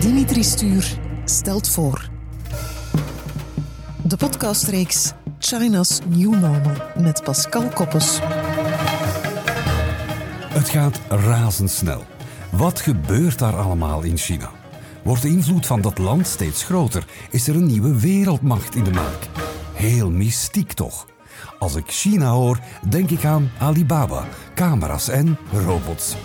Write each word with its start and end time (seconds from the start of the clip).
Dimitri 0.00 0.44
Stuur 0.44 0.98
stelt 1.24 1.68
voor. 1.68 2.08
De 4.02 4.16
podcastreeks 4.16 5.12
China's 5.38 5.98
New 6.08 6.30
Normal 6.30 6.76
met 6.98 7.22
Pascal 7.24 7.68
Koppes. 7.68 8.18
Het 10.48 10.68
gaat 10.68 11.00
razendsnel. 11.08 12.04
Wat 12.50 12.80
gebeurt 12.80 13.38
daar 13.38 13.56
allemaal 13.56 14.02
in 14.02 14.16
China? 14.16 14.50
Wordt 15.02 15.22
de 15.22 15.28
invloed 15.28 15.66
van 15.66 15.80
dat 15.80 15.98
land 15.98 16.26
steeds 16.26 16.62
groter? 16.62 17.04
Is 17.30 17.48
er 17.48 17.56
een 17.56 17.66
nieuwe 17.66 18.00
wereldmacht 18.00 18.74
in 18.74 18.84
de 18.84 18.92
maak? 18.92 19.28
Heel 19.74 20.10
mystiek 20.10 20.72
toch? 20.72 21.06
Als 21.58 21.74
ik 21.74 21.84
China 21.86 22.30
hoor, 22.30 22.58
denk 22.88 23.10
ik 23.10 23.24
aan 23.24 23.50
Alibaba, 23.58 24.24
camera's 24.54 25.08
en 25.08 25.38
robots. 25.52 26.16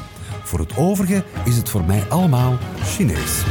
Voor 0.44 0.60
het 0.60 0.78
overige 0.78 1.24
is 1.46 1.58
het 1.58 1.70
voor 1.70 1.84
mij 1.84 2.04
allemaal 2.10 2.58
Chinees. 2.84 3.44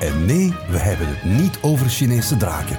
En 0.00 0.24
nee, 0.26 0.54
we 0.68 0.78
hebben 0.78 1.06
het 1.08 1.24
niet 1.24 1.58
over 1.60 1.88
Chinese 1.88 2.36
draken. 2.36 2.78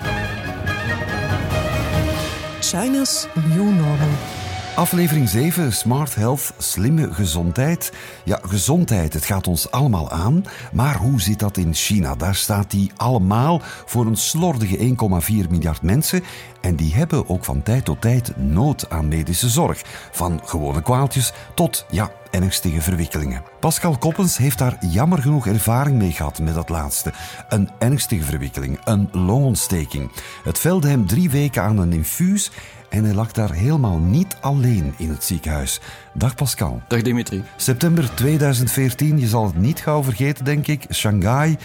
China's 2.60 3.28
New 3.48 3.76
Normal. 3.76 4.33
Aflevering 4.76 5.30
7, 5.30 5.74
Smart 5.74 6.16
Health, 6.16 6.54
slimme 6.58 7.14
gezondheid. 7.14 7.94
Ja, 8.26 8.40
gezondheid, 8.42 9.14
het 9.14 9.26
gaat 9.26 9.48
ons 9.48 9.72
allemaal 9.72 10.10
aan. 10.12 10.46
Maar 10.72 10.98
hoe 10.98 11.22
zit 11.22 11.40
dat 11.40 11.58
in 11.58 11.74
China? 11.74 12.16
Daar 12.16 12.36
staat 12.36 12.72
die 12.72 12.92
allemaal 12.96 13.62
voor 13.86 14.06
een 14.06 14.16
slordige 14.16 14.78
1,4 14.78 15.50
miljard 15.50 15.82
mensen. 15.82 16.24
En 16.62 16.76
die 16.76 16.94
hebben 16.94 17.30
ook 17.30 17.46
van 17.46 17.64
tijd 17.64 17.86
tot 17.86 18.02
tijd 18.02 18.38
nood 18.38 18.90
aan 18.90 19.08
medische 19.08 19.50
zorg. 19.50 19.82
Van 20.12 20.42
gewone 20.44 20.82
kwaaltjes 20.82 21.34
tot, 21.56 21.86
ja, 21.90 22.12
ernstige 22.32 22.82
verwikkelingen. 22.82 23.44
Pascal 23.60 23.98
Koppens 23.98 24.38
heeft 24.38 24.58
daar 24.58 24.78
jammer 24.90 25.22
genoeg 25.22 25.48
ervaring 25.48 25.98
mee 25.98 26.12
gehad 26.12 26.40
met 26.40 26.54
dat 26.54 26.70
laatste. 26.70 27.14
Een 27.50 27.70
ernstige 27.80 28.24
verwikkeling, 28.24 28.80
een 28.84 29.10
longontsteking. 29.12 30.12
Het 30.44 30.60
velde 30.60 30.88
hem 30.88 31.08
drie 31.08 31.30
weken 31.30 31.62
aan 31.64 31.78
een 31.78 31.94
infuus 31.94 32.52
en 32.94 33.04
hij 33.04 33.14
lag 33.14 33.32
daar 33.32 33.54
helemaal 33.54 33.98
niet 33.98 34.38
alleen 34.42 34.94
in 34.98 35.10
het 35.10 35.24
ziekenhuis. 35.24 35.80
Dag 36.14 36.36
Pascal. 36.36 36.82
Dag 36.88 37.02
Dimitri. 37.02 37.44
September 37.58 38.16
2014, 38.16 39.20
je 39.20 39.28
zal 39.28 39.46
het 39.46 39.56
niet 39.58 39.80
gauw 39.80 40.04
vergeten, 40.04 40.46
denk 40.46 40.68
ik. 40.68 40.86
Shanghai. 40.92 41.58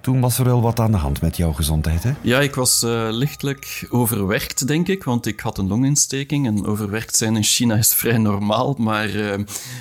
Toen 0.00 0.20
was 0.20 0.38
er 0.38 0.44
wel 0.44 0.62
wat 0.62 0.80
aan 0.80 0.90
de 0.90 0.96
hand 0.96 1.20
met 1.20 1.36
jouw 1.36 1.52
gezondheid, 1.52 2.02
hè? 2.02 2.12
Ja, 2.20 2.40
ik 2.40 2.54
was 2.54 2.82
uh, 2.82 3.08
lichtelijk 3.10 3.86
overwerkt, 3.90 4.66
denk 4.66 4.88
ik, 4.88 5.04
want 5.04 5.26
ik 5.26 5.40
had 5.40 5.58
een 5.58 5.68
longontsteking. 5.68 6.46
En 6.46 6.66
overwerkt 6.66 7.16
zijn 7.16 7.36
in 7.36 7.42
China 7.42 7.76
is 7.76 7.94
vrij 7.94 8.18
normaal, 8.18 8.74
maar 8.78 9.14
uh, 9.14 9.34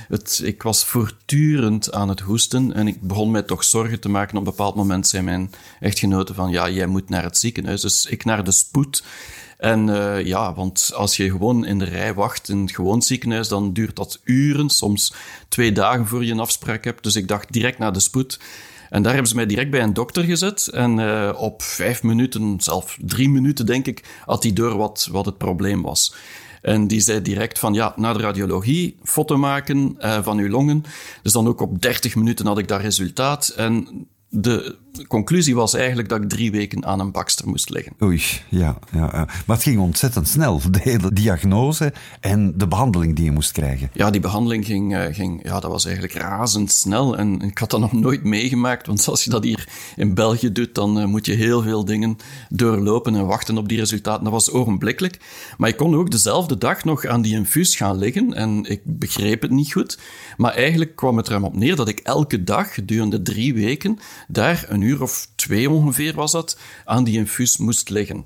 het, 0.07 0.41
ik 0.43 0.63
was 0.63 0.85
voortdurend 0.85 1.91
aan 1.91 2.09
het 2.09 2.19
hoesten. 2.19 2.73
En 2.73 2.88
ik 2.88 3.01
begon 3.01 3.31
mij 3.31 3.43
toch 3.43 3.63
zorgen 3.63 3.99
te 3.99 4.09
maken. 4.09 4.38
Op 4.38 4.45
een 4.45 4.51
bepaald 4.55 4.75
moment 4.75 5.07
zei 5.07 5.23
mijn 5.23 5.51
echtgenote 5.79 6.33
van, 6.33 6.51
ja, 6.51 6.69
jij 6.69 6.88
moet 6.88 7.09
naar 7.09 7.23
het 7.23 7.38
ziekenhuis. 7.38 7.81
Dus 7.81 8.05
ik 8.05 8.25
naar 8.25 8.43
de 8.43 8.51
spoed. 8.51 9.03
En 9.58 9.88
uh, 9.88 10.25
ja, 10.25 10.53
want 10.53 10.91
als 10.95 11.17
je 11.17 11.30
gewoon 11.30 11.66
in 11.66 11.80
de 11.80 11.86
rij 11.86 12.13
wacht 12.13 12.50
in 12.50 12.61
het 12.61 12.72
gewoon 12.72 13.02
ziekenhuis, 13.02 13.47
dan 13.47 13.73
duurt 13.73 13.95
dat 13.95 14.19
uren, 14.23 14.69
soms 14.69 15.13
twee 15.47 15.72
dagen 15.72 16.08
voor 16.08 16.25
je 16.25 16.31
een 16.31 16.39
afspraak 16.39 16.83
hebt. 16.83 17.03
Dus 17.03 17.16
ik 17.16 17.27
dacht 17.27 17.53
direct 17.53 17.78
naar 17.78 17.94
de 17.94 18.00
spoed. 18.00 18.39
En 18.89 19.02
daar 19.02 19.11
hebben 19.11 19.30
ze 19.30 19.35
mij 19.35 19.45
direct 19.45 19.69
bij 19.69 19.81
een 19.81 19.94
dokter 19.94 20.23
gezet. 20.23 20.67
En 20.67 20.97
uh, 20.97 21.33
op 21.38 21.61
vijf 21.61 22.03
minuten, 22.03 22.55
zelfs 22.59 22.97
drie 23.02 23.30
minuten 23.30 23.66
denk 23.66 23.85
ik, 23.85 24.03
had 24.25 24.44
hij 24.44 24.53
door 24.53 24.78
wat, 24.78 25.08
wat 25.11 25.25
het 25.25 25.38
probleem 25.38 25.81
was. 25.81 26.16
En 26.61 26.88
die 26.88 27.00
zei 27.00 27.22
direct 27.22 27.59
van 27.59 27.73
ja, 27.73 27.94
na 27.95 28.13
de 28.13 28.19
radiologie, 28.19 28.97
foto 29.03 29.38
maken 29.38 29.95
uh, 30.00 30.23
van 30.23 30.38
uw 30.38 30.50
longen. 30.50 30.83
Dus 31.22 31.31
dan 31.31 31.47
ook 31.47 31.61
op 31.61 31.81
30 31.81 32.16
minuten 32.16 32.45
had 32.45 32.58
ik 32.58 32.67
dat 32.67 32.81
resultaat. 32.81 33.47
En 33.47 34.08
de 34.30 34.75
conclusie 35.08 35.56
was 35.56 35.73
eigenlijk 35.73 36.09
dat 36.09 36.22
ik 36.22 36.30
drie 36.30 36.52
weken 36.52 36.86
aan 36.86 37.00
een 37.00 37.12
bakster 37.12 37.48
moest 37.48 37.70
liggen. 37.70 37.94
Oei, 38.02 38.22
ja, 38.50 38.78
ja, 38.92 39.09
ja. 39.12 39.28
Maar 39.45 39.56
het 39.56 39.64
ging 39.64 39.80
ontzettend 39.80 40.28
snel, 40.28 40.62
de 40.72 40.80
hele 40.81 41.13
diagnose 41.13 41.94
en 42.19 42.58
de 42.58 42.68
behandeling 42.68 43.16
die 43.16 43.25
je 43.25 43.31
moest 43.31 43.52
krijgen. 43.52 43.90
Ja, 43.94 44.09
die 44.09 44.22
behandeling 44.22 44.66
ging, 44.66 44.96
uh, 44.96 45.06
ging 45.12 45.44
ja, 45.44 45.59
dat 45.59 45.72
was 45.72 45.86
eigenlijk 45.86 46.16
razendsnel. 46.16 47.18
En 47.18 47.41
ik 47.41 47.57
had 47.57 47.69
dat 47.69 47.80
nog 47.80 47.91
nooit 47.91 48.24
meegemaakt, 48.24 48.88
want 48.88 49.07
als 49.07 49.24
je 49.24 49.30
dat 49.30 49.44
hier 49.44 49.69
in 49.96 50.13
België 50.13 50.52
doet, 50.52 50.75
dan 50.75 51.00
uh, 51.00 51.06
moet 51.06 51.25
je 51.25 51.34
heel 51.34 51.62
veel 51.62 51.86
dingen 51.86 52.18
doorlopen 52.50 53.16
en 53.16 53.25
wachten 53.25 53.57
op 53.57 53.69
die 53.69 53.78
resultaten. 53.78 54.24
Dat 54.24 54.34
was 54.34 54.52
ogenblikkelijk. 54.52 55.19
Maar 55.57 55.69
ik 55.69 55.78
kon 55.78 55.96
ook 55.96 56.12
dezelfde 56.12 56.57
dag 56.57 56.84
nog 56.84 57.06
aan 57.06 57.22
die 57.22 57.36
infuus 57.36 57.75
gaan 57.75 57.97
liggen 57.97 58.34
en 58.34 58.63
ik 58.63 58.81
begreep 58.84 59.41
het 59.41 59.52
niet 59.52 59.72
goed. 59.72 60.00
Maar 60.38 60.53
eigenlijk 60.53 60.96
kwam 60.96 61.18
het 61.18 61.28
er 61.28 61.44
op 61.44 61.56
neer 61.56 61.75
dat 61.75 61.88
ik 61.88 62.00
elke 62.00 62.44
dag 62.44 62.74
gedurende 62.74 63.22
drie 63.22 63.53
weken 63.53 64.00
daar 64.28 64.66
een 64.68 64.81
uur 64.81 64.87
of 64.96 65.28
twee 65.36 65.70
ongeveer 65.70 66.14
was 66.14 66.31
dat, 66.31 66.58
aan 66.86 67.03
die 67.03 67.18
infuus 67.18 67.58
moest 67.58 67.90
liggen. 67.90 68.25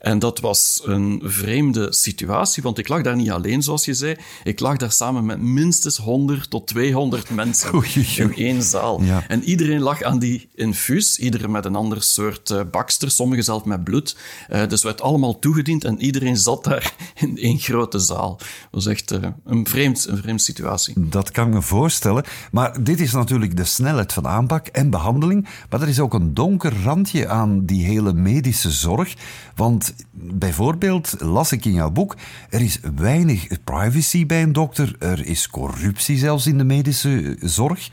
En 0.00 0.18
dat 0.18 0.40
was 0.40 0.82
een 0.84 1.20
vreemde 1.24 1.92
situatie, 1.92 2.62
want 2.62 2.78
ik 2.78 2.88
lag 2.88 3.02
daar 3.02 3.16
niet 3.16 3.30
alleen, 3.30 3.62
zoals 3.62 3.84
je 3.84 3.94
zei. 3.94 4.16
Ik 4.44 4.60
lag 4.60 4.76
daar 4.76 4.92
samen 4.92 5.26
met 5.26 5.40
minstens 5.40 5.96
100 5.96 6.50
tot 6.50 6.66
200 6.66 7.30
mensen 7.40 7.82
in 8.16 8.34
één 8.34 8.62
zaal. 8.62 9.02
Ja. 9.02 9.24
En 9.28 9.44
iedereen 9.44 9.80
lag 9.80 10.02
aan 10.02 10.18
die 10.18 10.48
infuus, 10.54 11.18
iedereen 11.18 11.50
met 11.50 11.64
een 11.64 11.74
ander 11.74 12.02
soort 12.02 12.50
uh, 12.50 12.60
bakster, 12.70 13.10
sommigen 13.10 13.44
zelf 13.44 13.64
met 13.64 13.84
bloed. 13.84 14.16
Uh, 14.52 14.66
dus 14.66 14.82
werd 14.82 15.00
allemaal 15.00 15.38
toegediend 15.38 15.84
en 15.84 16.00
iedereen 16.00 16.36
zat 16.36 16.64
daar 16.64 16.94
in 17.14 17.38
één 17.38 17.58
grote 17.58 17.98
zaal. 17.98 18.36
Dat 18.36 18.48
was 18.70 18.86
echt 18.86 19.12
uh, 19.12 19.18
een, 19.44 19.66
vreemd, 19.66 20.06
een 20.08 20.16
vreemde 20.16 20.42
situatie. 20.42 20.94
Dat 20.96 21.30
kan 21.30 21.46
ik 21.46 21.52
me 21.52 21.62
voorstellen. 21.62 22.24
Maar 22.52 22.84
dit 22.84 23.00
is 23.00 23.12
natuurlijk 23.12 23.56
de 23.56 23.64
snelheid 23.64 24.12
van 24.12 24.26
aanpak 24.26 24.66
en 24.66 24.90
behandeling. 24.90 25.48
Maar 25.70 25.82
er 25.82 25.88
is 25.88 26.00
ook 26.00 26.14
een 26.14 26.34
donker 26.34 26.72
randje 26.82 27.28
aan 27.28 27.64
die 27.64 27.84
hele 27.84 28.12
medische 28.12 28.70
zorg. 28.70 29.14
Want 29.54 29.87
bijvoorbeeld, 30.12 31.14
las 31.18 31.52
ik 31.52 31.64
in 31.64 31.72
jouw 31.72 31.90
boek, 31.90 32.16
er 32.50 32.60
is 32.60 32.80
weinig 32.96 33.46
privacy 33.64 34.26
bij 34.26 34.42
een 34.42 34.52
dokter, 34.52 34.96
er 34.98 35.26
is 35.26 35.48
corruptie 35.48 36.18
zelfs 36.18 36.46
in 36.46 36.58
de 36.58 36.64
medische 36.64 37.36
zorg. 37.40 37.88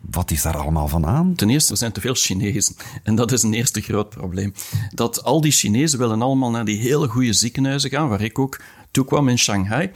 Wat 0.00 0.30
is 0.30 0.42
daar 0.42 0.56
allemaal 0.56 0.88
van 0.88 1.06
aan? 1.06 1.34
Ten 1.34 1.50
eerste, 1.50 1.72
er 1.72 1.78
zijn 1.78 1.92
te 1.92 2.00
veel 2.00 2.14
Chinezen. 2.14 2.76
En 3.02 3.14
dat 3.14 3.32
is 3.32 3.42
een 3.42 3.54
eerste 3.54 3.80
groot 3.80 4.08
probleem. 4.08 4.52
Dat 4.94 5.22
al 5.24 5.40
die 5.40 5.52
Chinezen 5.52 5.98
willen 5.98 6.22
allemaal 6.22 6.50
naar 6.50 6.64
die 6.64 6.80
hele 6.80 7.08
goede 7.08 7.32
ziekenhuizen 7.32 7.90
gaan, 7.90 8.08
waar 8.08 8.20
ik 8.20 8.38
ook 8.38 8.60
toe 8.90 9.04
kwam 9.04 9.28
in 9.28 9.38
Shanghai. 9.38 9.90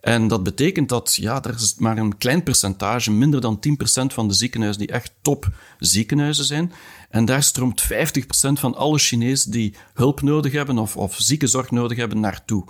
En 0.00 0.28
dat 0.28 0.42
betekent 0.42 0.88
dat 0.88 1.16
ja, 1.20 1.42
er 1.42 1.54
is 1.54 1.74
maar 1.78 1.98
een 1.98 2.18
klein 2.18 2.42
percentage, 2.42 3.10
minder 3.10 3.40
dan 3.40 3.60
10% 3.68 4.14
van 4.14 4.28
de 4.28 4.34
ziekenhuizen, 4.34 4.86
die 4.86 4.92
echt 4.94 5.12
top 5.22 5.50
ziekenhuizen 5.78 6.44
zijn. 6.44 6.72
En 7.08 7.24
daar 7.24 7.42
stroomt 7.42 7.82
50% 7.82 7.88
van 8.52 8.74
alle 8.74 8.98
Chinezen 8.98 9.50
die 9.50 9.74
hulp 9.94 10.22
nodig 10.22 10.52
hebben 10.52 10.78
of, 10.78 10.96
of 10.96 11.16
ziekenzorg 11.18 11.70
nodig 11.70 11.96
hebben 11.98 12.20
naartoe. 12.20 12.64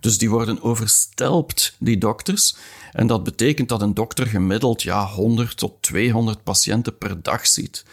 Dus 0.00 0.18
die 0.18 0.30
worden 0.30 0.62
overstelpt, 0.62 1.76
die 1.78 1.98
dokters. 1.98 2.56
En 2.92 3.06
dat 3.06 3.24
betekent 3.24 3.68
dat 3.68 3.82
een 3.82 3.94
dokter 3.94 4.26
gemiddeld 4.26 4.82
ja, 4.82 5.06
100 5.06 5.56
tot 5.56 5.72
200 5.80 6.42
patiënten 6.42 6.98
per 6.98 7.22
dag 7.22 7.46
ziet. 7.46 7.84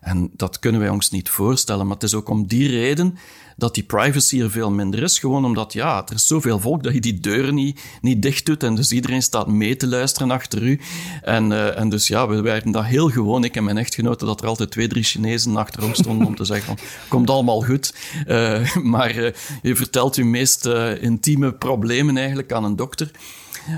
En 0.00 0.30
dat 0.32 0.58
kunnen 0.58 0.80
wij 0.80 0.90
ons 0.90 1.10
niet 1.10 1.28
voorstellen, 1.28 1.86
maar 1.86 1.94
het 1.94 2.04
is 2.04 2.14
ook 2.14 2.28
om 2.28 2.46
die 2.46 2.68
reden 2.68 3.18
dat 3.56 3.74
die 3.74 3.82
privacy 3.82 4.40
er 4.40 4.50
veel 4.50 4.70
minder 4.70 5.02
is. 5.02 5.18
Gewoon 5.18 5.44
omdat, 5.44 5.72
ja, 5.72 6.04
er 6.06 6.14
is 6.14 6.26
zoveel 6.26 6.60
volk 6.60 6.82
dat 6.82 6.94
je 6.94 7.00
die 7.00 7.20
deuren 7.20 7.54
niet, 7.54 7.80
niet 8.00 8.22
dicht 8.22 8.46
doet 8.46 8.62
en 8.62 8.74
dus 8.74 8.92
iedereen 8.92 9.22
staat 9.22 9.46
mee 9.46 9.76
te 9.76 9.86
luisteren 9.86 10.30
achter 10.30 10.62
u. 10.62 10.80
En, 11.22 11.50
uh, 11.50 11.78
en 11.78 11.88
dus 11.88 12.06
ja, 12.06 12.28
we 12.28 12.40
werden 12.40 12.72
dat 12.72 12.84
heel 12.84 13.08
gewoon, 13.08 13.44
ik 13.44 13.56
en 13.56 13.64
mijn 13.64 13.78
echtgenote, 13.78 14.24
dat 14.24 14.40
er 14.40 14.46
altijd 14.46 14.70
twee, 14.70 14.88
drie 14.88 15.02
Chinezen 15.02 15.56
achterom 15.56 15.94
stonden 15.94 16.26
om 16.26 16.36
te 16.36 16.44
zeggen 16.44 16.66
van, 16.66 16.86
komt 17.08 17.30
allemaal 17.30 17.60
goed. 17.62 17.94
Uh, 18.26 18.74
maar 18.94 19.16
uh, 19.16 19.32
je 19.62 19.76
vertelt 19.76 20.16
je 20.16 20.24
meest 20.24 20.66
intieme 21.00 21.52
problemen 21.52 22.16
eigenlijk 22.16 22.52
aan 22.52 22.64
een 22.64 22.76
dokter. 22.76 23.10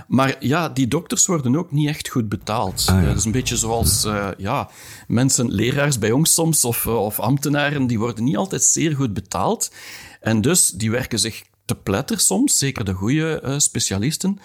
Maar 0.09 0.37
ja, 0.41 0.69
die 0.69 0.89
dokters 0.89 1.27
worden 1.27 1.57
ook 1.57 1.73
niet 1.73 1.89
echt 1.89 2.09
goed 2.09 2.29
betaald. 2.29 2.85
Ah, 2.89 3.01
ja. 3.01 3.07
Dat 3.07 3.17
is 3.17 3.25
een 3.25 3.33
beetje 3.33 3.57
zoals 3.57 4.05
uh, 4.05 4.29
ja, 4.37 4.71
mensen, 5.07 5.51
leraars 5.51 5.99
bij 5.99 6.11
ons 6.11 6.35
soms, 6.35 6.65
of, 6.65 6.85
uh, 6.85 7.05
of 7.05 7.21
ambtenaren, 7.21 7.87
die 7.87 7.99
worden 7.99 8.25
niet 8.25 8.37
altijd 8.37 8.63
zeer 8.63 8.97
goed 8.97 9.15
betaald. 9.15 9.73
En 10.21 10.41
dus, 10.41 10.69
die 10.69 10.91
werken 10.91 11.19
zich 11.19 11.43
te 11.65 11.75
pletter 11.75 12.21
soms, 12.21 12.59
zeker 12.59 12.85
de 12.85 12.93
goede 12.93 13.43
uh, 13.45 13.59
specialisten. 13.59 14.39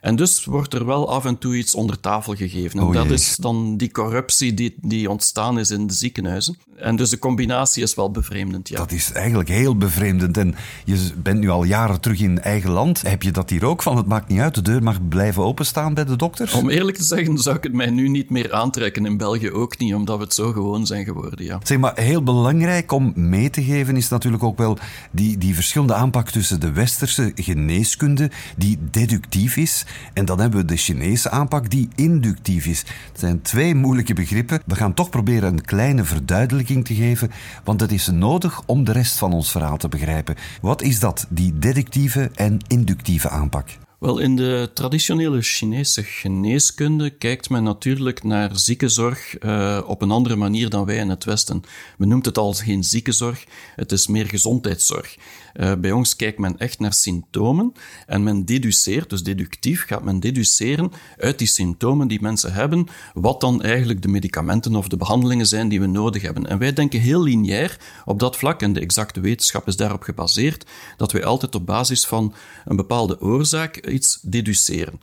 En 0.00 0.16
dus 0.16 0.44
wordt 0.44 0.74
er 0.74 0.86
wel 0.86 1.10
af 1.10 1.24
en 1.24 1.38
toe 1.38 1.56
iets 1.56 1.74
onder 1.74 2.00
tafel 2.00 2.34
gegeven. 2.34 2.80
En 2.80 2.86
oh, 2.86 2.92
dat 2.92 3.10
is 3.10 3.36
dan 3.36 3.76
die 3.76 3.90
corruptie 3.90 4.54
die, 4.54 4.74
die 4.80 5.10
ontstaan 5.10 5.58
is 5.58 5.70
in 5.70 5.86
de 5.86 5.94
ziekenhuizen. 5.94 6.56
En 6.76 6.96
dus 6.96 7.10
de 7.10 7.18
combinatie 7.18 7.82
is 7.82 7.94
wel 7.94 8.10
bevreemdend, 8.10 8.68
ja. 8.68 8.76
Dat 8.76 8.92
is 8.92 9.12
eigenlijk 9.12 9.48
heel 9.48 9.76
bevreemdend. 9.76 10.36
En 10.36 10.54
je 10.84 11.10
bent 11.16 11.40
nu 11.40 11.48
al 11.48 11.64
jaren 11.64 12.00
terug 12.00 12.20
in 12.20 12.40
eigen 12.42 12.70
land. 12.70 13.02
Heb 13.02 13.22
je 13.22 13.30
dat 13.30 13.50
hier 13.50 13.64
ook 13.64 13.82
van? 13.82 13.96
Het 13.96 14.06
maakt 14.06 14.28
niet 14.28 14.40
uit, 14.40 14.54
de 14.54 14.62
deur 14.62 14.82
mag 14.82 15.08
blijven 15.08 15.42
openstaan 15.42 15.94
bij 15.94 16.04
de 16.04 16.16
dokters? 16.16 16.52
Om 16.52 16.68
eerlijk 16.68 16.96
te 16.96 17.04
zeggen 17.04 17.38
zou 17.38 17.56
ik 17.56 17.62
het 17.62 17.72
mij 17.72 17.90
nu 17.90 18.08
niet 18.08 18.30
meer 18.30 18.52
aantrekken. 18.52 19.06
In 19.06 19.16
België 19.16 19.50
ook 19.50 19.78
niet, 19.78 19.94
omdat 19.94 20.16
we 20.16 20.24
het 20.24 20.34
zo 20.34 20.52
gewoon 20.52 20.86
zijn 20.86 21.04
geworden, 21.04 21.44
ja. 21.44 21.60
Zeg 21.62 21.78
maar, 21.78 21.92
heel 21.94 22.22
belangrijk 22.22 22.92
om 22.92 23.12
mee 23.14 23.50
te 23.50 23.62
geven 23.62 23.96
is 23.96 24.08
natuurlijk 24.08 24.42
ook 24.42 24.58
wel 24.58 24.78
die, 25.10 25.38
die 25.38 25.54
verschillende 25.54 25.94
aanpak 25.94 26.30
tussen 26.30 26.60
de 26.60 26.72
westerse 26.72 27.32
geneeskunde, 27.34 28.30
die 28.56 28.78
deductief 28.90 29.56
is, 29.56 29.84
en 30.12 30.24
dan 30.24 30.40
hebben 30.40 30.60
we 30.60 30.66
de 30.66 30.76
Chinese 30.76 31.30
aanpak, 31.30 31.70
die 31.70 31.88
inductief 31.94 32.66
is. 32.66 32.78
Het 32.78 33.20
zijn 33.20 33.42
twee 33.42 33.74
moeilijke 33.74 34.14
begrippen. 34.14 34.62
We 34.66 34.74
gaan 34.74 34.94
toch 34.94 35.10
proberen 35.10 35.52
een 35.52 35.64
kleine 35.64 36.04
verduidelijking 36.04 36.84
te 36.84 36.94
geven, 36.94 37.30
want 37.64 37.80
het 37.80 37.92
is 37.92 38.06
nodig 38.06 38.62
om 38.66 38.84
de 38.84 38.92
rest 38.92 39.18
van 39.18 39.32
ons 39.32 39.50
verhaal 39.50 39.76
te 39.76 39.88
begrijpen. 39.88 40.36
Wat 40.60 40.82
is 40.82 41.00
dat, 41.00 41.26
die 41.28 41.58
deductieve 41.58 42.30
en 42.34 42.58
inductieve 42.66 43.28
aanpak? 43.28 43.68
Wel, 44.00 44.18
in 44.18 44.36
de 44.36 44.70
traditionele 44.74 45.42
Chinese 45.42 46.02
geneeskunde 46.02 47.10
kijkt 47.10 47.50
men 47.50 47.62
natuurlijk 47.62 48.22
naar 48.22 48.50
ziekenzorg 48.52 49.42
uh, 49.42 49.80
op 49.86 50.02
een 50.02 50.10
andere 50.10 50.36
manier 50.36 50.70
dan 50.70 50.84
wij 50.84 50.96
in 50.96 51.08
het 51.08 51.24
Westen. 51.24 51.62
Men 51.98 52.08
noemt 52.08 52.24
het 52.24 52.38
al 52.38 52.52
geen 52.52 52.84
ziekenzorg, 52.84 53.44
het 53.76 53.92
is 53.92 54.06
meer 54.06 54.26
gezondheidszorg. 54.26 55.16
Uh, 55.54 55.72
bij 55.74 55.92
ons 55.92 56.16
kijkt 56.16 56.38
men 56.38 56.58
echt 56.58 56.78
naar 56.78 56.92
symptomen 56.92 57.72
en 58.06 58.22
men 58.22 58.44
deduceert, 58.44 59.10
dus 59.10 59.22
deductief 59.22 59.84
gaat 59.86 60.04
men 60.04 60.20
deduceren 60.20 60.92
uit 61.18 61.38
die 61.38 61.46
symptomen 61.46 62.08
die 62.08 62.20
mensen 62.20 62.52
hebben, 62.52 62.86
wat 63.14 63.40
dan 63.40 63.62
eigenlijk 63.62 64.02
de 64.02 64.08
medicamenten 64.08 64.74
of 64.74 64.88
de 64.88 64.96
behandelingen 64.96 65.46
zijn 65.46 65.68
die 65.68 65.80
we 65.80 65.86
nodig 65.86 66.22
hebben. 66.22 66.46
En 66.46 66.58
wij 66.58 66.72
denken 66.72 67.00
heel 67.00 67.22
lineair 67.22 67.78
op 68.04 68.18
dat 68.18 68.36
vlak, 68.36 68.62
en 68.62 68.72
de 68.72 68.80
exacte 68.80 69.20
wetenschap 69.20 69.66
is 69.66 69.76
daarop 69.76 70.02
gebaseerd, 70.02 70.66
dat 70.96 71.12
wij 71.12 71.24
altijd 71.24 71.54
op 71.54 71.66
basis 71.66 72.06
van 72.06 72.34
een 72.64 72.76
bepaalde 72.76 73.20
oorzaak 73.20 73.86
iets 73.86 74.18
deduceren. 74.22 75.00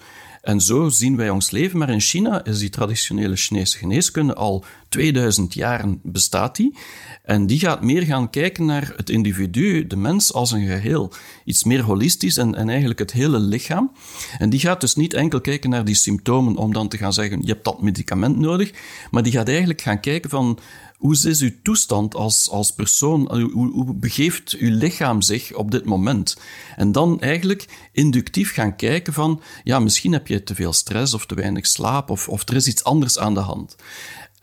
En 0.47 0.61
zo 0.61 0.89
zien 0.89 1.15
wij 1.15 1.29
ons 1.29 1.51
leven. 1.51 1.79
Maar 1.79 1.89
in 1.89 1.99
China 1.99 2.45
is 2.45 2.59
die 2.59 2.69
traditionele 2.69 3.35
Chinese 3.35 3.77
geneeskunde 3.77 4.33
al 4.33 4.65
2000 4.89 5.53
jaar 5.53 5.85
bestaat 6.03 6.55
die. 6.55 6.77
En 7.23 7.47
die 7.47 7.59
gaat 7.59 7.81
meer 7.81 8.01
gaan 8.01 8.29
kijken 8.29 8.65
naar 8.65 8.93
het 8.95 9.09
individu, 9.09 9.87
de 9.87 9.95
mens 9.95 10.33
als 10.33 10.51
een 10.51 10.65
geheel. 10.65 11.11
Iets 11.45 11.63
meer 11.63 11.81
holistisch 11.81 12.37
en, 12.37 12.55
en 12.55 12.69
eigenlijk 12.69 12.99
het 12.99 13.11
hele 13.11 13.39
lichaam. 13.39 13.91
En 14.37 14.49
die 14.49 14.59
gaat 14.59 14.81
dus 14.81 14.95
niet 14.95 15.13
enkel 15.13 15.41
kijken 15.41 15.69
naar 15.69 15.85
die 15.85 15.95
symptomen 15.95 16.55
om 16.55 16.73
dan 16.73 16.87
te 16.87 16.97
gaan 16.97 17.13
zeggen, 17.13 17.41
je 17.41 17.51
hebt 17.51 17.65
dat 17.65 17.81
medicament 17.81 18.37
nodig. 18.37 18.71
Maar 19.11 19.23
die 19.23 19.31
gaat 19.31 19.47
eigenlijk 19.47 19.81
gaan 19.81 19.99
kijken 19.99 20.29
van, 20.29 20.59
hoe 20.97 21.13
is 21.13 21.41
uw 21.41 21.51
toestand 21.63 22.15
als, 22.15 22.49
als 22.49 22.71
persoon? 22.71 23.51
Hoe, 23.51 23.93
begeeft 23.93 24.55
uw 24.59 24.77
lichaam 24.77 25.21
zich 25.21 25.53
op 25.53 25.71
dit 25.71 25.85
moment? 25.85 26.37
En 26.75 26.91
dan 26.91 27.21
eigenlijk 27.21 27.89
inductief 27.91 28.53
gaan 28.53 28.75
kijken 28.75 29.13
van, 29.13 29.41
ja, 29.63 29.79
misschien 29.79 30.11
heb 30.11 30.27
je 30.27 30.43
te 30.43 30.55
veel 30.55 30.73
stress 30.73 31.13
of 31.13 31.25
te 31.25 31.35
weinig 31.35 31.67
slaap 31.67 32.09
of, 32.09 32.29
of 32.29 32.49
er 32.49 32.55
is 32.55 32.67
iets 32.67 32.83
anders 32.83 33.19
aan 33.19 33.33
de 33.33 33.39
hand. 33.39 33.75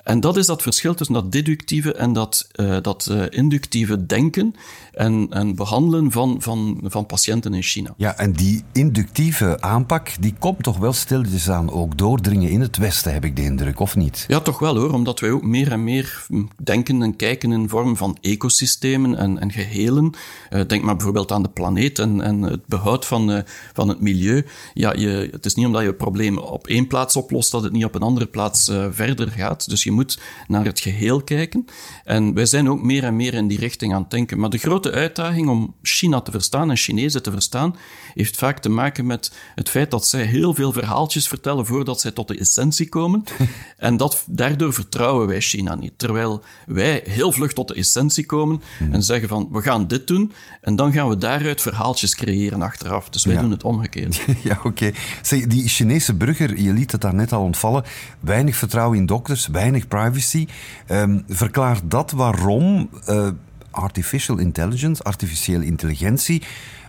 En 0.05 0.21
dat 0.21 0.37
is 0.37 0.47
dat 0.47 0.63
verschil 0.63 0.95
tussen 0.95 1.15
dat 1.15 1.33
deductieve 1.33 1.95
en 1.95 2.13
dat, 2.13 2.49
uh, 2.55 2.77
dat 2.83 3.09
uh, 3.11 3.23
inductieve 3.29 4.07
denken 4.07 4.55
en, 4.93 5.27
en 5.31 5.55
behandelen 5.55 6.11
van, 6.11 6.37
van, 6.39 6.81
van 6.85 7.07
patiënten 7.07 7.55
in 7.55 7.63
China. 7.63 7.95
Ja, 7.97 8.17
en 8.17 8.33
die 8.33 8.65
inductieve 8.73 9.61
aanpak, 9.61 10.13
die 10.21 10.35
komt 10.39 10.63
toch 10.63 10.79
wel 10.79 10.93
stilletjes 10.93 11.51
aan 11.51 11.71
ook 11.71 11.99
doordringen 11.99 12.51
in 12.51 12.61
het 12.61 12.77
Westen, 12.77 13.13
heb 13.13 13.25
ik 13.25 13.37
de 13.37 13.43
indruk, 13.43 13.81
of 13.81 13.97
niet? 13.97 14.25
Ja, 14.29 14.41
toch 14.41 14.59
wel 14.59 14.77
hoor, 14.77 14.93
omdat 14.93 15.21
wij 15.21 15.31
ook 15.31 15.43
meer 15.43 15.73
en 15.73 15.85
meer 15.85 16.27
denken 16.63 17.03
en 17.03 17.17
kijken 17.17 17.53
in 17.53 17.69
vorm 17.69 17.97
van 17.97 18.19
ecosystemen 18.21 19.17
en, 19.17 19.39
en 19.39 19.53
gehelen. 19.53 20.13
Uh, 20.51 20.61
denk 20.67 20.83
maar 20.83 20.97
bijvoorbeeld 20.97 21.33
aan 21.33 21.43
de 21.43 21.49
planeet 21.49 21.99
en, 21.99 22.21
en 22.21 22.43
het 22.43 22.67
behoud 22.67 23.07
van, 23.07 23.43
van 23.73 23.89
het 23.89 24.01
milieu. 24.01 24.47
Ja, 24.75 24.93
je, 24.93 25.29
het 25.33 25.47
is 25.47 25.55
niet 25.55 25.67
omdat 25.67 25.83
je 25.83 25.89
een 25.89 25.97
probleem 25.97 26.39
op 26.39 26.67
één 26.67 26.87
plaats 26.87 27.17
oplost 27.17 27.51
dat 27.51 27.63
het 27.63 27.73
niet 27.73 27.85
op 27.85 27.95
een 27.95 28.03
andere 28.03 28.27
plaats 28.27 28.73
verder 28.91 29.29
gaat. 29.29 29.69
Dus 29.69 29.83
je 29.83 29.93
moet 29.95 30.19
naar 30.49 30.65
het 30.65 30.81
geheel 30.81 31.23
kijken. 31.23 31.65
En 32.05 32.35
wij 32.35 32.47
zijn 32.47 32.71
ook 32.71 32.83
meer 32.83 33.05
en 33.05 33.17
meer 33.17 33.35
in 33.35 33.49
die 33.49 33.59
richting 33.59 33.95
aan 33.95 34.03
het 34.03 34.11
denken. 34.11 34.39
Maar 34.39 34.51
de 34.51 34.59
grote 34.59 34.93
uitdaging 34.93 35.49
om 35.49 35.75
China 35.83 36.21
te 36.21 36.31
verstaan 36.31 36.71
en 36.71 36.77
Chinezen 36.77 37.23
te 37.23 37.31
verstaan, 37.31 37.77
heeft 38.15 38.37
vaak 38.37 38.59
te 38.59 38.69
maken 38.69 39.07
met 39.07 39.33
het 39.55 39.69
feit 39.69 39.91
dat 39.91 40.07
zij 40.07 40.23
heel 40.23 40.55
veel 40.55 40.73
verhaaltjes 40.73 41.29
vertellen 41.29 41.67
voordat 41.67 42.01
zij 42.01 42.11
tot 42.11 42.29
de 42.29 42.39
essentie 42.39 42.89
komen. 42.89 43.25
en 43.77 43.97
dat, 43.97 44.25
daardoor 44.27 44.73
vertrouwen 44.73 45.27
wij 45.27 45.41
China 45.41 45.75
niet. 45.75 45.93
Terwijl 45.97 46.43
wij 46.67 47.03
heel 47.05 47.33
vlug 47.33 47.53
tot 47.53 47.69
de 47.69 47.75
essentie 47.75 48.27
komen 48.27 48.63
en 48.91 49.03
zeggen 49.03 49.29
van, 49.29 49.49
we 49.51 49.63
gaan 49.63 49.87
dit 49.87 50.07
doen. 50.07 50.33
En 50.61 50.77
dan 50.77 50.93
gaan 50.93 51.09
we 51.09 51.17
daaruit 51.17 51.61
verhaaltjes 51.61 52.15
creëren 52.15 52.63
achteraf. 52.63 53.09
Dus 53.09 53.25
wij 53.25 53.37
doen 53.37 53.51
het 53.51 53.65
omgekeerd. 53.65 54.25
ja, 54.43 54.61
oké. 54.65 54.67
Okay. 54.67 55.47
Die 55.47 55.69
Chinese 55.69 56.15
burger, 56.15 56.61
je 56.61 56.73
liet 56.73 56.93
het 56.93 57.01
daar 57.01 57.15
net 57.15 57.33
al 57.33 57.43
ontvallen, 57.43 57.85
weinig 58.21 58.57
vertrouwen 58.57 58.99
in 58.99 59.07
dokters, 59.07 59.47
weinig 59.47 59.84
privacy. 59.89 60.49
Um, 60.89 61.25
verklaart 61.29 61.83
dat 61.91 62.11
waarom 62.11 62.91
uh, 63.09 63.29
artificial 63.71 64.39
intelligence, 64.39 65.03
artificiële 65.03 65.65
intelligentie, 65.65 66.43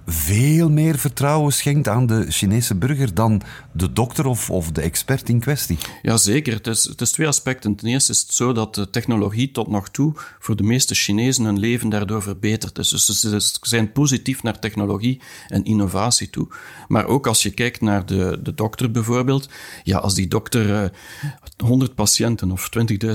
veel 0.06 0.70
meer 0.70 0.98
vertrouwen 0.98 1.54
schenkt 1.54 1.88
aan 1.88 2.06
de 2.06 2.26
Chinese 2.32 2.76
burger 2.76 3.14
dan 3.14 3.42
de 3.72 3.94
dokter 3.94 4.26
of, 4.26 4.50
of 4.50 4.72
de 4.72 4.82
expert 4.82 5.30
in 5.30 5.40
kwestie. 5.40 5.78
Jazeker, 6.02 6.54
het 6.54 6.68
is, 6.68 6.84
het 6.84 7.02
is 7.02 7.12
twee 7.12 7.28
aspecten. 7.28 7.76
Ten 7.76 7.88
eerste 7.88 8.12
is 8.12 8.22
het 8.22 8.34
zo 8.34 8.54
dat 8.54 8.76
de 8.76 8.90
technologie 8.90 9.52
tot 9.52 9.68
nog 9.68 9.90
toe 9.90 10.14
voor 10.40 10.56
de 10.56 10.64
meeste 10.64 10.96
Chinezen 10.96 11.44
hun 11.44 11.60
leven 11.60 11.90
daardoor 11.90 12.22
verbeterd 12.22 12.78
is. 12.78 12.90
Dus 12.90 13.06
ze 13.06 13.52
zijn 13.62 13.92
positief 13.92 14.44
naar 14.44 14.60
technologie 14.60 15.22
en 15.48 15.64
innovatie 15.64 16.30
toe. 16.30 16.48
Maar 16.88 17.06
ook 17.06 17.28
als 17.28 17.44
je 17.44 17.52
kijkt 17.52 17.82
naar 17.82 18.06
de, 18.06 18.40
de 18.44 18.54
dokter 18.54 18.92
bijvoorbeeld, 18.92 19.50
ja, 19.84 19.98
als 19.98 20.14
die 20.14 20.28
dokter 20.28 20.70
uh, 20.70 20.84
eh, 20.84 20.92
100 21.58 21.96
patiënten 21.96 22.52
of 22.52 22.70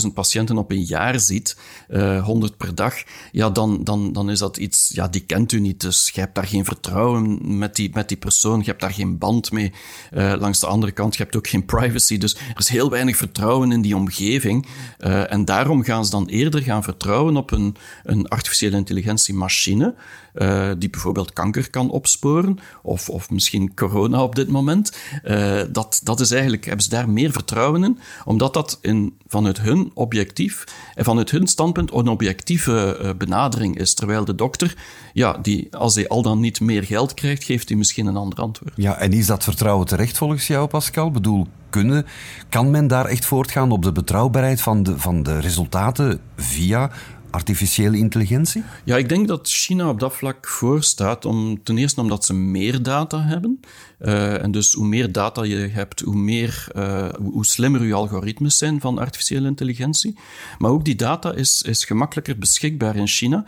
20.000 0.07 0.13
patiënten 0.15 0.59
op 0.59 0.71
een 0.71 0.85
jaar 0.85 1.21
ziet, 1.21 1.57
uh, 1.89 2.17
eh, 2.17 2.25
100 2.25 2.57
per 2.57 2.75
dag, 2.75 2.95
ja, 3.33 3.51
dan, 3.51 3.85
dan, 3.85 4.13
dan 4.13 4.31
is 4.31 4.39
dat 4.39 4.57
iets, 4.57 4.91
ja, 4.93 5.09
die 5.09 5.21
kent 5.21 5.53
u 5.53 5.61
niet, 5.61 5.81
dus 5.81 6.11
je 6.15 6.29
daar 6.33 6.47
geen 6.47 6.65
vertrouwen 6.65 6.80
vertrouwen 6.81 7.59
met 7.59 7.77
die, 7.77 7.91
met 7.93 8.09
die 8.09 8.17
persoon. 8.17 8.59
Je 8.59 8.65
hebt 8.65 8.81
daar 8.81 8.93
geen 8.93 9.19
band 9.19 9.53
mee. 9.53 9.73
Uh, 10.13 10.35
langs 10.39 10.61
de 10.61 10.67
andere 10.67 10.93
kant, 10.93 11.17
je 11.17 11.23
hebt 11.23 11.37
ook 11.37 11.49
geen 11.49 11.65
privacy. 11.65 12.19
Dus 12.19 12.35
er 12.35 12.59
is 12.59 12.69
heel 12.69 12.91
weinig 12.91 13.17
vertrouwen 13.17 13.73
in 13.73 13.83
die 13.83 13.97
omgeving. 13.97 14.67
Uh, 14.99 15.33
en 15.33 15.45
daarom 15.45 15.83
gaan 15.83 16.05
ze 16.05 16.11
dan 16.11 16.27
eerder 16.27 16.63
gaan 16.63 16.83
vertrouwen 16.83 17.37
op 17.37 17.51
een, 17.51 17.77
een 18.05 18.29
artificiële 18.29 18.77
intelligentie 18.77 19.35
machine 19.35 19.95
uh, 20.35 20.71
die 20.79 20.91
bijvoorbeeld 20.91 21.33
kanker 21.33 21.71
kan 21.71 21.91
opsporen, 21.91 22.59
of, 22.83 23.09
of 23.09 23.31
misschien 23.31 23.75
corona 23.75 24.23
op 24.23 24.35
dit 24.35 24.49
moment. 24.49 24.97
Uh, 25.25 25.61
dat, 25.71 26.01
dat 26.05 26.21
is 26.21 26.31
eigenlijk, 26.31 26.65
hebben 26.65 26.85
ze 26.85 26.91
daar 26.91 27.09
meer 27.09 27.33
vertrouwen 27.33 27.85
in, 27.85 27.99
omdat 28.25 28.55
dat 28.55 28.79
in, 28.81 29.17
vanuit 29.27 29.61
hun 29.61 29.91
objectief 29.95 30.65
en 30.95 31.05
vanuit 31.05 31.31
hun 31.31 31.47
standpunt 31.47 31.93
een 31.93 32.09
objectieve 32.09 33.15
benadering 33.19 33.79
is. 33.79 33.95
Terwijl 33.95 34.25
de 34.25 34.35
dokter, 34.35 34.77
ja, 35.13 35.39
die, 35.43 35.77
als 35.77 35.95
hij 35.95 36.09
al 36.09 36.23
dan 36.23 36.41
niet 36.41 36.61
meer 36.61 36.85
geld 36.85 37.15
krijgt, 37.15 37.45
geeft 37.45 37.69
hij 37.69 37.79
misschien 37.79 38.07
een 38.07 38.17
ander 38.17 38.39
antwoord. 38.39 38.73
Ja, 38.77 38.97
en 38.97 39.13
is 39.13 39.27
dat 39.27 39.45
vertrouwen 39.45 39.87
terecht 39.87 40.19
volgens 40.19 40.47
jou, 40.47 40.69
Pascal? 40.69 41.11
Bedoel, 41.11 41.47
kunnen, 41.71 42.07
kan 42.49 42.71
men 42.71 42.87
daar 42.87 43.07
echt 43.07 43.25
voortgaan 43.25 43.73
op 43.73 43.83
de 43.83 43.93
betrouwbaarheid 43.93 44.61
van 44.61 44.83
de, 44.83 44.99
van 44.99 45.23
de 45.23 45.39
resultaten 45.39 46.21
via 46.37 46.91
artificiële 47.31 47.97
intelligentie? 47.97 48.63
Ja, 48.85 48.97
ik 48.97 49.09
denk 49.09 49.29
dat 49.29 49.49
China 49.49 49.89
op 49.89 50.01
dat 50.01 50.15
vlak 50.15 50.49
voorstaat. 50.49 51.25
Om, 51.25 51.63
ten 51.63 51.79
eerste 51.79 52.01
omdat 52.01 52.25
ze 52.25 52.35
meer 52.35 52.83
data 52.83 53.23
hebben. 53.23 53.61
Uh, 54.01 54.43
en 54.43 54.51
dus 54.51 54.73
hoe 54.73 54.87
meer 54.87 55.13
data 55.13 55.43
je 55.43 55.57
hebt, 55.57 56.01
hoe, 56.01 56.17
meer, 56.17 56.67
uh, 56.77 57.09
hoe 57.23 57.47
slimmer 57.47 57.85
je 57.85 57.95
algoritmes 57.95 58.59
zijn 58.59 58.81
van 58.81 58.99
artificiële 58.99 59.47
intelligentie. 59.47 60.19
Maar 60.59 60.71
ook 60.71 60.85
die 60.85 60.97
data 60.97 61.33
is, 61.33 61.63
is 61.63 61.85
gemakkelijker 61.85 62.39
beschikbaar 62.39 62.97
in 62.97 63.07
China. 63.07 63.45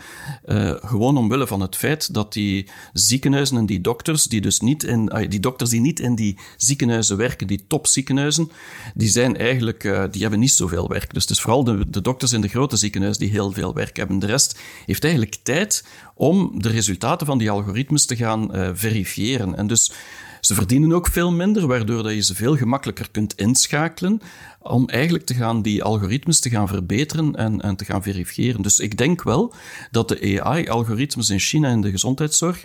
Uh, 0.47 0.75
gewoon 0.83 1.17
omwille 1.17 1.47
van 1.47 1.61
het 1.61 1.77
feit 1.77 2.15
dat 2.15 2.33
die 2.33 2.69
ziekenhuizen 2.93 3.57
en 3.57 3.67
die 3.67 3.81
dokters, 3.81 4.25
die 4.25 4.41
dus 4.41 4.61
niet 4.61 4.83
in, 4.83 5.27
die 5.29 5.41
dokters 5.41 5.71
die 5.71 5.81
niet 5.81 6.01
in 6.01 6.15
die 6.15 6.39
ziekenhuizen 6.57 7.17
werken, 7.17 7.47
die 7.47 7.65
topziekenhuizen, 7.67 8.51
die 8.95 9.09
zijn 9.09 9.37
eigenlijk, 9.37 9.81
die 10.11 10.23
hebben 10.23 10.41
niet 10.41 10.53
zoveel 10.53 10.89
werk. 10.89 11.15
Dus 11.15 11.23
het 11.23 11.33
is 11.33 11.41
vooral 11.41 11.65
de, 11.65 11.85
de 11.89 12.01
dokters 12.01 12.33
in 12.33 12.41
de 12.41 12.49
grote 12.49 12.77
ziekenhuizen 12.77 13.23
die 13.23 13.33
heel 13.33 13.53
veel 13.53 13.72
werk 13.75 13.97
hebben. 13.97 14.19
De 14.19 14.27
rest 14.27 14.61
heeft 14.87 15.05
eigenlijk 15.05 15.37
tijd 15.43 15.85
om 16.15 16.63
de 16.63 16.69
resultaten 16.69 17.27
van 17.27 17.39
die 17.39 17.51
algoritmes 17.51 18.07
te 18.07 18.17
gaan 18.17 18.51
verifiëren. 18.75 19.57
En 19.57 19.67
dus 19.67 19.93
ze 20.41 20.55
verdienen 20.55 20.93
ook 20.93 21.07
veel 21.07 21.33
minder, 21.33 21.67
waardoor 21.67 22.03
dat 22.03 22.13
je 22.13 22.23
ze 22.23 22.35
veel 22.35 22.57
gemakkelijker 22.57 23.11
kunt 23.11 23.35
inschakelen 23.35 24.21
om 24.59 24.89
eigenlijk 24.89 25.25
te 25.25 25.35
gaan 25.35 25.63
die 25.63 25.83
algoritmes 25.83 26.41
te 26.41 26.51
gaan 26.51 26.69
verbeteren 26.69 27.37
en, 27.37 27.61
en 27.61 27.77
te 27.77 27.85
gaan 27.85 28.03
verifiëren. 28.03 28.63
Dus 28.63 28.79
ik 28.79 28.97
denk 28.97 29.23
wel 29.23 29.55
dat 29.91 30.09
de 30.09 30.43
AI-algoritmes 30.43 31.31
in 31.31 31.39
China 31.39 31.69
in 31.71 31.81
de 31.81 31.91
gezondheidszorg 31.91 32.65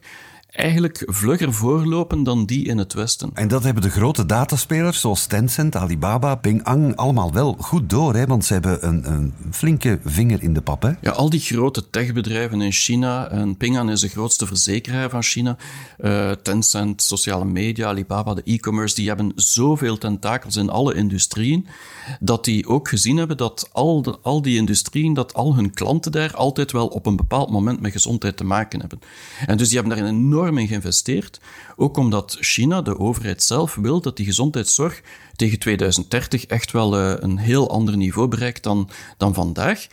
eigenlijk 0.58 1.04
vlugger 1.06 1.54
voorlopen 1.54 2.24
dan 2.24 2.46
die 2.46 2.66
in 2.66 2.78
het 2.78 2.94
Westen. 2.94 3.30
En 3.34 3.48
dat 3.48 3.64
hebben 3.64 3.84
de 3.84 3.90
grote 3.90 4.26
dataspelers 4.26 5.00
zoals 5.00 5.26
Tencent, 5.26 5.76
Alibaba, 5.76 6.36
Ping 6.36 6.64
An 6.64 6.96
allemaal 6.96 7.34
wel 7.34 7.56
goed 7.60 7.90
door, 7.90 8.16
hè? 8.16 8.26
want 8.26 8.46
ze 8.46 8.54
hebben 8.54 8.88
een, 8.88 9.12
een 9.12 9.34
flinke 9.52 10.00
vinger 10.04 10.44
in 10.44 10.54
de 10.54 10.62
pap. 10.62 10.82
Hè? 10.82 10.92
Ja, 11.02 11.12
al 11.12 11.30
die 11.30 11.40
grote 11.40 11.90
techbedrijven 11.90 12.62
in 12.62 12.72
China, 12.72 13.30
en 13.30 13.58
Ping 13.58 13.78
An 13.78 13.90
is 13.90 14.02
de 14.02 14.08
grootste 14.08 14.46
verzekeraar 14.46 15.10
van 15.10 15.24
China, 15.24 15.58
uh, 16.00 16.32
Tencent, 16.32 17.02
sociale 17.02 17.46
media, 17.46 17.88
Alibaba, 17.88 18.34
de 18.34 18.42
e-commerce, 18.44 18.96
die 18.96 19.08
hebben 19.08 19.32
zoveel 19.36 19.98
tentakels 19.98 20.56
in 20.56 20.70
alle 20.70 20.94
industrieën, 20.94 21.68
dat 22.20 22.46
die 22.46 22.68
ook 22.68 22.88
gezien 22.88 23.18
hebben 23.18 23.38
dat 23.38 23.70
al, 23.72 24.02
de, 24.02 24.18
al 24.22 24.42
die 24.42 24.58
industrieën, 24.58 25.14
dat 25.14 25.34
al 25.34 25.56
hun 25.56 25.74
klanten 25.74 26.12
daar 26.12 26.36
altijd 26.36 26.72
wel 26.72 26.88
op 26.88 27.06
een 27.06 27.16
bepaald 27.16 27.50
moment 27.50 27.82
met 27.82 27.92
gezondheid 27.92 28.38
te 28.38 28.44
maken 28.44 28.80
hebben. 28.80 29.00
En 29.46 29.58
dus 29.58 29.70
die 29.70 29.80
hebben 29.80 29.98
daar 29.98 30.08
een 30.08 30.16
enorm 30.16 30.47
in 30.56 30.68
geïnvesteerd. 30.68 31.40
Ook 31.76 31.98
omdat 31.98 32.38
China, 32.40 32.82
de 32.82 33.00
overheid 33.00 33.44
zelf, 33.44 33.76
wil 33.76 34.02
dat 34.02 34.18
die 34.18 34.26
gezondheidszorg 34.26 35.02
tegen 35.36 35.60
2030 35.60 36.46
echt 36.46 36.72
wel 36.72 37.00
uh, 37.00 37.14
een 37.20 37.38
heel 37.38 37.70
ander 37.70 37.98
niveau 37.98 38.28
bereikt 38.28 38.64
dan, 38.64 38.90
dan 39.18 39.34
vandaag. 39.34 39.88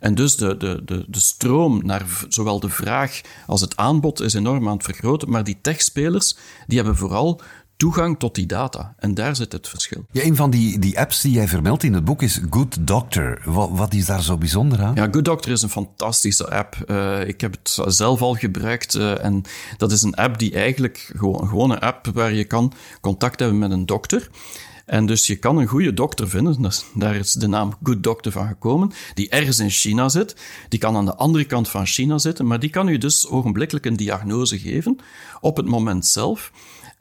En 0.00 0.14
dus 0.14 0.36
de, 0.36 0.56
de, 0.56 0.82
de, 0.84 1.04
de 1.08 1.20
stroom 1.20 1.80
naar 1.84 2.04
zowel 2.28 2.60
de 2.60 2.68
vraag 2.68 3.20
als 3.46 3.60
het 3.60 3.76
aanbod 3.76 4.20
is 4.20 4.34
enorm 4.34 4.68
aan 4.68 4.76
het 4.76 4.84
vergroten. 4.84 5.30
Maar 5.30 5.44
die 5.44 5.58
techspelers 5.60 6.36
die 6.66 6.76
hebben 6.76 6.96
vooral 6.96 7.40
toegang 7.76 8.18
tot 8.18 8.34
die 8.34 8.46
data. 8.46 8.94
En 8.98 9.14
daar 9.14 9.36
zit 9.36 9.52
het 9.52 9.68
verschil. 9.68 10.06
Ja, 10.10 10.22
een 10.22 10.36
van 10.36 10.50
die, 10.50 10.78
die 10.78 10.98
apps 10.98 11.20
die 11.20 11.32
jij 11.32 11.48
vermeldt 11.48 11.82
in 11.82 11.92
het 11.92 12.04
boek 12.04 12.22
is 12.22 12.40
Good 12.50 12.76
Doctor. 12.80 13.40
Wat, 13.44 13.70
wat 13.72 13.94
is 13.94 14.06
daar 14.06 14.22
zo 14.22 14.36
bijzonder 14.36 14.82
aan? 14.82 14.94
Ja, 14.94 15.08
Good 15.10 15.24
Doctor 15.24 15.52
is 15.52 15.62
een 15.62 15.68
fantastische 15.68 16.50
app. 16.50 16.76
Uh, 16.86 17.28
ik 17.28 17.40
heb 17.40 17.52
het 17.52 17.78
zelf 17.94 18.22
al 18.22 18.34
gebruikt. 18.34 18.94
Uh, 18.94 19.24
en 19.24 19.42
dat 19.76 19.92
is 19.92 20.02
een 20.02 20.14
app 20.14 20.38
die 20.38 20.54
eigenlijk 20.54 21.12
gewoon, 21.16 21.70
een 21.70 21.78
app 21.78 22.06
waar 22.06 22.32
je 22.32 22.44
kan 22.44 22.72
contact 23.00 23.40
hebben 23.40 23.58
met 23.58 23.70
een 23.70 23.86
dokter. 23.86 24.28
En 24.86 25.06
dus 25.06 25.26
je 25.26 25.36
kan 25.36 25.56
een 25.56 25.66
goede 25.66 25.94
dokter 25.94 26.28
vinden, 26.28 26.62
dus 26.62 26.84
daar 26.94 27.16
is 27.16 27.32
de 27.32 27.46
naam 27.46 27.74
Good 27.82 28.02
Doctor 28.02 28.32
van 28.32 28.46
gekomen, 28.46 28.92
die 29.14 29.28
ergens 29.28 29.58
in 29.58 29.70
China 29.70 30.08
zit. 30.08 30.36
Die 30.68 30.78
kan 30.78 30.96
aan 30.96 31.04
de 31.04 31.14
andere 31.14 31.44
kant 31.44 31.68
van 31.68 31.86
China 31.86 32.18
zitten, 32.18 32.46
maar 32.46 32.60
die 32.60 32.70
kan 32.70 32.88
u 32.88 32.98
dus 32.98 33.28
ogenblikkelijk 33.28 33.86
een 33.86 33.96
diagnose 33.96 34.58
geven 34.58 34.96
op 35.40 35.56
het 35.56 35.66
moment 35.66 36.06
zelf. 36.06 36.52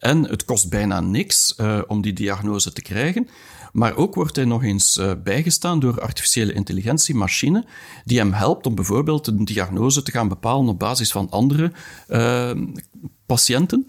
En 0.05 0.23
het 0.23 0.45
kost 0.45 0.69
bijna 0.69 0.99
niks 0.99 1.53
uh, 1.57 1.81
om 1.87 2.01
die 2.01 2.13
diagnose 2.13 2.73
te 2.73 2.81
krijgen. 2.81 3.27
Maar 3.71 3.95
ook 3.95 4.15
wordt 4.15 4.35
hij 4.35 4.45
nog 4.45 4.63
eens 4.63 4.97
uh, 4.97 5.11
bijgestaan 5.23 5.79
door 5.79 6.01
artificiële 6.01 6.53
intelligentie, 6.53 7.15
machine, 7.15 7.65
die 8.03 8.17
hem 8.17 8.33
helpt 8.33 8.65
om 8.65 8.75
bijvoorbeeld 8.75 9.27
een 9.27 9.45
diagnose 9.45 10.03
te 10.03 10.11
gaan 10.11 10.27
bepalen 10.27 10.67
op 10.67 10.79
basis 10.79 11.11
van 11.11 11.29
andere 11.29 11.71
uh, 12.09 12.51
patiënten. 13.25 13.85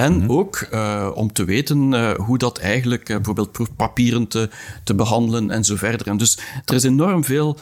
En 0.00 0.16
mhm. 0.16 0.30
ook 0.30 0.66
uh, 0.72 1.10
om 1.14 1.32
te 1.32 1.44
weten 1.44 1.92
uh, 1.92 2.12
hoe 2.12 2.38
dat 2.38 2.58
eigenlijk, 2.58 3.08
uh, 3.08 3.16
bijvoorbeeld 3.16 3.52
proefpapieren 3.52 4.28
te, 4.28 4.50
te 4.84 4.94
behandelen 4.94 5.50
en 5.50 5.64
zo 5.64 5.76
verder. 5.76 6.06
En 6.06 6.16
dus 6.16 6.38
er 6.64 6.74
is 6.74 6.84
enorm 6.84 7.24
veel 7.24 7.58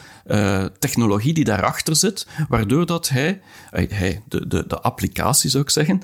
technologie 0.79 1.35
die 1.35 1.45
daarachter 1.45 1.97
zit, 1.97 2.27
waardoor 2.49 2.87
dat 2.87 3.09
hij, 3.09 3.41
hij 3.71 4.23
de, 4.29 4.47
de, 4.47 4.65
de 4.67 4.81
applicatie 4.81 5.51
zou 5.51 5.63
ik 5.63 5.71
zeggen, 5.71 6.03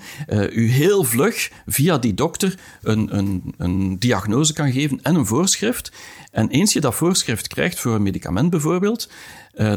u 0.53 0.71
heel 0.71 1.05
vlug 1.05 1.51
via 1.67 1.99
die 1.99 2.15
dokter 2.15 2.59
een, 2.83 3.17
een, 3.17 3.55
een 3.59 3.99
diagnose 3.99 4.53
kan 4.53 4.73
geven 4.73 4.99
en 5.03 5.15
een 5.15 5.27
voorschrift. 5.27 5.93
En 6.31 6.49
eens 6.49 6.73
je 6.73 6.81
dat 6.81 6.95
voorschrift 6.95 7.49
krijgt 7.49 7.81
voor 7.81 7.95
een 7.95 8.03
medicament 8.03 8.51
bijvoorbeeld, 8.51 9.09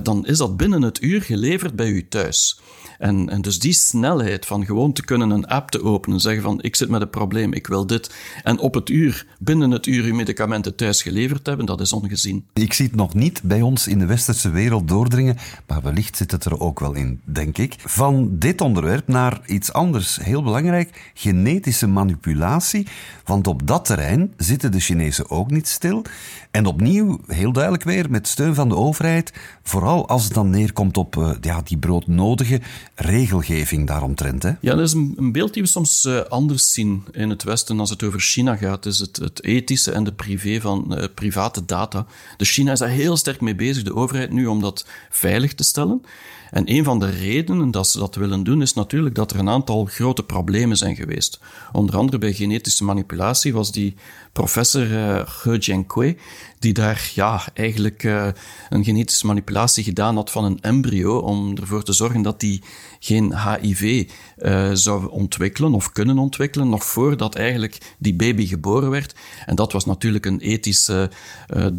dan 0.03 0.25
is 0.25 0.37
dat 0.37 0.57
binnen 0.57 0.81
het 0.81 1.01
uur 1.01 1.21
geleverd 1.21 1.75
bij 1.75 1.89
u 1.89 2.07
thuis. 2.07 2.59
En, 2.97 3.29
en 3.29 3.41
dus 3.41 3.59
die 3.59 3.73
snelheid 3.73 4.45
van 4.45 4.65
gewoon 4.65 4.93
te 4.93 5.05
kunnen 5.05 5.29
een 5.29 5.47
app 5.47 5.71
te 5.71 5.83
openen, 5.83 6.19
zeggen 6.19 6.43
van 6.43 6.61
ik 6.61 6.75
zit 6.75 6.89
met 6.89 7.01
een 7.01 7.09
probleem, 7.09 7.53
ik 7.53 7.67
wil 7.67 7.87
dit, 7.87 8.15
en 8.43 8.59
op 8.59 8.73
het 8.73 8.89
uur, 8.89 9.25
binnen 9.39 9.71
het 9.71 9.85
uur, 9.85 10.03
uw 10.03 10.15
medicamenten 10.15 10.75
thuis 10.75 11.01
geleverd 11.01 11.45
hebben, 11.45 11.65
dat 11.65 11.81
is 11.81 11.93
ongezien. 11.93 12.45
Ik 12.53 12.73
zie 12.73 12.85
het 12.85 12.95
nog 12.95 13.13
niet 13.13 13.41
bij 13.43 13.61
ons 13.61 13.87
in 13.87 13.99
de 13.99 14.05
westerse 14.05 14.49
wereld 14.49 14.87
doordringen, 14.87 15.37
maar 15.67 15.81
wellicht 15.81 16.17
zit 16.17 16.31
het 16.31 16.45
er 16.45 16.59
ook 16.59 16.79
wel 16.79 16.93
in, 16.93 17.21
denk 17.23 17.57
ik. 17.57 17.75
Van 17.77 18.37
dit 18.37 18.61
onderwerp 18.61 19.07
naar 19.07 19.41
iets 19.45 19.73
anders, 19.73 20.17
heel 20.21 20.43
belangrijk, 20.43 21.11
genetische 21.13 21.87
manipulatie. 21.87 22.87
Want 23.25 23.47
op 23.47 23.67
dat 23.67 23.85
terrein 23.85 24.33
zitten 24.37 24.71
de 24.71 24.79
Chinezen 24.79 25.29
ook 25.29 25.51
niet 25.51 25.67
stil. 25.67 26.05
En 26.51 26.65
opnieuw, 26.65 27.19
heel 27.27 27.51
duidelijk 27.51 27.83
weer, 27.83 28.09
met 28.09 28.27
steun 28.27 28.55
van 28.55 28.69
de 28.69 28.75
overheid, 28.75 29.33
vooral 29.67 30.07
als 30.07 30.23
het 30.23 30.33
dan 30.33 30.49
neerkomt 30.49 30.97
op 30.97 31.15
uh, 31.15 31.31
ja, 31.41 31.61
die 31.61 31.77
broodnodige 31.77 32.61
regelgeving 32.95 33.87
daaromtrent. 33.87 34.43
Hè? 34.43 34.51
Ja, 34.61 34.75
dat 34.75 34.87
is 34.87 34.93
een, 34.93 35.31
beeld 35.31 35.53
die 35.53 35.61
we 35.61 35.67
soms 35.67 36.05
uh, 36.05 36.19
anders 36.19 36.71
zien 36.71 37.03
in 37.11 37.29
het 37.29 37.43
Westen 37.43 37.79
als 37.79 37.89
het 37.89 38.03
over 38.03 38.19
China 38.19 38.55
gaat. 38.55 38.85
is 38.85 38.99
het, 38.99 39.17
het 39.17 39.43
ethische 39.43 39.91
en 39.91 40.03
de 40.03 40.13
privé 40.13 40.61
van 40.61 40.85
uh, 40.89 41.03
private 41.13 41.65
data. 41.65 42.05
De 42.37 42.45
China 42.45 42.71
is 42.71 42.79
daar 42.79 42.89
heel 42.89 43.17
sterk 43.17 43.41
mee 43.41 43.55
bezig, 43.55 43.83
de 43.83 43.95
overheid 43.95 44.31
nu, 44.31 44.45
om 44.45 44.61
dat 44.61 44.85
veilig 45.09 45.53
te 45.53 45.63
stellen. 45.63 46.01
En 46.51 46.71
een 46.71 46.83
van 46.83 46.99
de 46.99 47.09
redenen 47.09 47.71
dat 47.71 47.87
ze 47.87 47.99
dat 47.99 48.15
willen 48.15 48.43
doen, 48.43 48.61
is 48.61 48.73
natuurlijk 48.73 49.15
dat 49.15 49.31
er 49.31 49.39
een 49.39 49.49
aantal 49.49 49.85
grote 49.85 50.23
problemen 50.23 50.77
zijn 50.77 50.95
geweest. 50.95 51.39
Onder 51.71 51.97
andere 51.97 52.17
bij 52.17 52.33
genetische 52.33 52.83
manipulatie 52.83 53.53
was 53.53 53.71
die 53.71 53.95
professor 54.31 54.91
uh, 54.91 55.27
He 55.43 55.51
Jiankui, 55.59 56.17
die 56.59 56.73
daar 56.73 57.11
ja, 57.13 57.41
eigenlijk 57.53 58.03
uh, 58.03 58.27
een 58.69 58.83
genetische 58.83 59.25
manipulatie 59.25 59.83
gedaan 59.83 60.15
had 60.15 60.31
van 60.31 60.43
een 60.43 60.61
embryo 60.61 61.17
om 61.17 61.57
ervoor 61.57 61.83
te 61.83 61.93
zorgen 61.93 62.21
dat 62.21 62.39
die 62.39 62.63
geen 62.99 63.37
HIV 63.39 64.09
uh, 64.37 64.69
zou 64.73 65.09
ontwikkelen 65.09 65.73
of 65.73 65.91
kunnen 65.91 66.17
ontwikkelen, 66.17 66.69
nog 66.69 66.83
voordat 66.85 67.35
eigenlijk 67.35 67.95
die 67.97 68.15
baby 68.15 68.45
geboren 68.45 68.89
werd. 68.89 69.15
En 69.45 69.55
dat 69.55 69.71
was 69.71 69.85
natuurlijk 69.85 70.25
een 70.25 70.39
ethische 70.39 71.09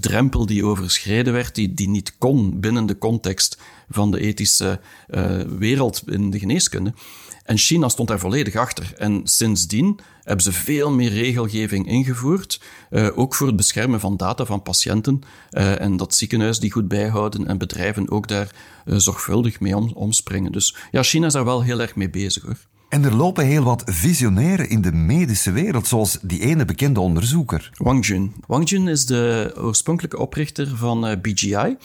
drempel 0.00 0.46
die 0.46 0.64
overschreden 0.64 1.32
werd, 1.32 1.54
die, 1.54 1.74
die 1.74 1.88
niet 1.88 2.18
kon 2.18 2.60
binnen 2.60 2.86
de 2.86 2.98
context 2.98 3.58
van 3.90 4.10
de 4.10 4.20
ethische 4.20 4.80
uh, 5.08 5.40
wereld 5.58 6.02
in 6.06 6.30
de 6.30 6.38
geneeskunde. 6.38 6.92
En 7.44 7.56
China 7.56 7.88
stond 7.88 8.08
daar 8.08 8.18
volledig 8.18 8.56
achter. 8.56 8.92
En 8.96 9.20
sindsdien 9.24 9.98
hebben 10.22 10.44
ze 10.44 10.52
veel 10.52 10.90
meer 10.90 11.10
regelgeving 11.10 11.86
ingevoerd, 11.88 12.60
uh, 12.90 13.18
ook 13.18 13.34
voor 13.34 13.46
het 13.46 13.56
beschermen 13.56 14.00
van 14.00 14.16
data 14.16 14.44
van 14.44 14.62
patiënten. 14.62 15.20
Uh, 15.50 15.80
en 15.80 15.96
dat 15.96 16.14
ziekenhuis 16.14 16.58
die 16.58 16.72
goed 16.72 16.88
bijhouden 16.88 17.46
en 17.46 17.58
bedrijven 17.58 18.10
ook 18.10 18.28
daar 18.28 18.54
zorgvuldig 18.84 19.60
mee 19.60 19.76
om, 19.76 19.92
omspringen. 19.94 20.52
Dus 20.52 20.76
ja, 20.90 21.02
China 21.02 21.26
is 21.26 21.32
daar 21.32 21.44
wel 21.44 21.62
heel 21.62 21.80
erg 21.80 21.96
mee 21.96 22.10
bezig 22.10 22.42
hoor. 22.42 22.56
En 22.88 23.04
er 23.04 23.14
lopen 23.14 23.46
heel 23.46 23.62
wat 23.62 23.82
visionairen 23.86 24.68
in 24.68 24.80
de 24.80 24.92
medische 24.92 25.50
wereld, 25.50 25.86
zoals 25.86 26.18
die 26.22 26.40
ene 26.40 26.64
bekende 26.64 27.00
onderzoeker. 27.00 27.70
Wang 27.74 28.06
Jun. 28.06 28.34
Wang 28.46 28.68
Jun 28.68 28.88
is 28.88 29.06
de 29.06 29.52
oorspronkelijke 29.56 30.18
oprichter 30.18 30.76
van 30.76 31.18
BGI. 31.22 31.76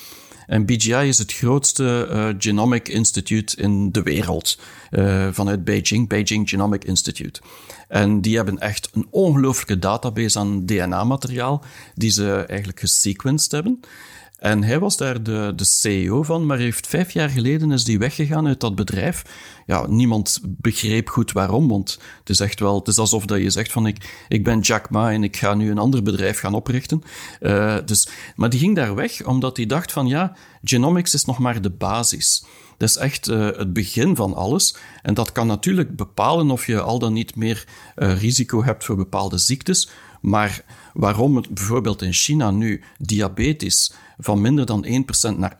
En 0.47 0.65
BGI 0.65 1.07
is 1.07 1.17
het 1.17 1.33
grootste 1.33 2.07
uh, 2.11 2.29
Genomic 2.37 2.87
Institute 2.87 3.55
in 3.55 3.91
de 3.91 4.01
wereld 4.01 4.59
uh, 4.91 5.27
vanuit 5.31 5.63
Beijing, 5.63 6.07
Beijing 6.07 6.49
Genomic 6.49 6.83
Institute. 6.83 7.41
En 7.87 8.21
die 8.21 8.35
hebben 8.35 8.59
echt 8.59 8.89
een 8.93 9.07
ongelooflijke 9.09 9.79
database 9.79 10.39
aan 10.39 10.65
DNA-materiaal 10.65 11.63
die 11.95 12.11
ze 12.11 12.45
eigenlijk 12.47 12.79
gesequenced 12.79 13.51
hebben. 13.51 13.79
En 14.43 14.63
hij 14.63 14.79
was 14.79 14.97
daar 14.97 15.23
de, 15.23 15.53
de 15.55 15.63
CEO 15.63 16.23
van, 16.23 16.45
maar 16.45 16.57
heeft 16.57 16.87
vijf 16.87 17.11
jaar 17.11 17.29
geleden 17.29 17.71
is 17.71 17.83
die 17.83 17.99
weggegaan 17.99 18.47
uit 18.47 18.59
dat 18.59 18.75
bedrijf. 18.75 19.23
Ja, 19.65 19.87
niemand 19.87 20.39
begreep 20.43 21.09
goed 21.09 21.31
waarom, 21.31 21.67
want 21.67 21.99
het 22.19 22.29
is 22.29 22.39
echt 22.39 22.59
wel, 22.59 22.75
het 22.75 22.87
is 22.87 22.97
alsof 22.97 23.25
dat 23.25 23.39
je 23.39 23.49
zegt 23.49 23.71
van 23.71 23.87
ik, 23.87 24.25
ik 24.27 24.43
ben 24.43 24.59
Jack 24.59 24.89
Ma 24.89 25.11
en 25.11 25.23
ik 25.23 25.37
ga 25.37 25.53
nu 25.53 25.71
een 25.71 25.77
ander 25.77 26.03
bedrijf 26.03 26.39
gaan 26.39 26.53
oprichten. 26.53 27.01
Uh, 27.41 27.77
dus, 27.85 28.07
maar 28.35 28.49
die 28.49 28.59
ging 28.59 28.75
daar 28.75 28.95
weg 28.95 29.25
omdat 29.25 29.57
hij 29.57 29.65
dacht 29.65 29.91
van 29.91 30.07
ja, 30.07 30.35
genomics 30.63 31.13
is 31.13 31.25
nog 31.25 31.39
maar 31.39 31.61
de 31.61 31.71
basis. 31.71 32.45
Dat 32.77 32.89
is 32.89 32.95
echt 32.95 33.29
uh, 33.29 33.45
het 33.45 33.73
begin 33.73 34.15
van 34.15 34.33
alles. 34.33 34.75
En 35.01 35.13
dat 35.13 35.31
kan 35.31 35.47
natuurlijk 35.47 35.95
bepalen 35.95 36.51
of 36.51 36.65
je 36.65 36.81
al 36.81 36.99
dan 36.99 37.13
niet 37.13 37.35
meer 37.35 37.67
uh, 37.95 38.21
risico 38.21 38.63
hebt 38.63 38.85
voor 38.85 38.95
bepaalde 38.95 39.37
ziektes. 39.37 39.89
Maar 40.23 40.63
waarom 40.93 41.35
het 41.35 41.49
bijvoorbeeld 41.49 42.01
in 42.01 42.13
China 42.13 42.51
nu 42.51 42.83
diabetes 42.97 43.93
van 44.17 44.41
minder 44.41 44.65
dan 44.65 44.85
1% 44.85 45.37
naar 45.37 45.57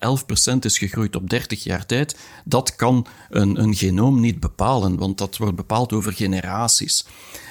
11% 0.53 0.59
is 0.59 0.77
gegroeid 0.77 1.15
op 1.15 1.29
30 1.29 1.63
jaar 1.63 1.85
tijd, 1.85 2.17
dat 2.45 2.75
kan 2.75 3.05
een, 3.29 3.61
een 3.61 3.75
genoom 3.75 4.19
niet 4.19 4.39
bepalen, 4.39 4.97
want 4.97 5.17
dat 5.17 5.37
wordt 5.37 5.55
bepaald 5.55 5.93
over 5.93 6.13
generaties. 6.13 7.05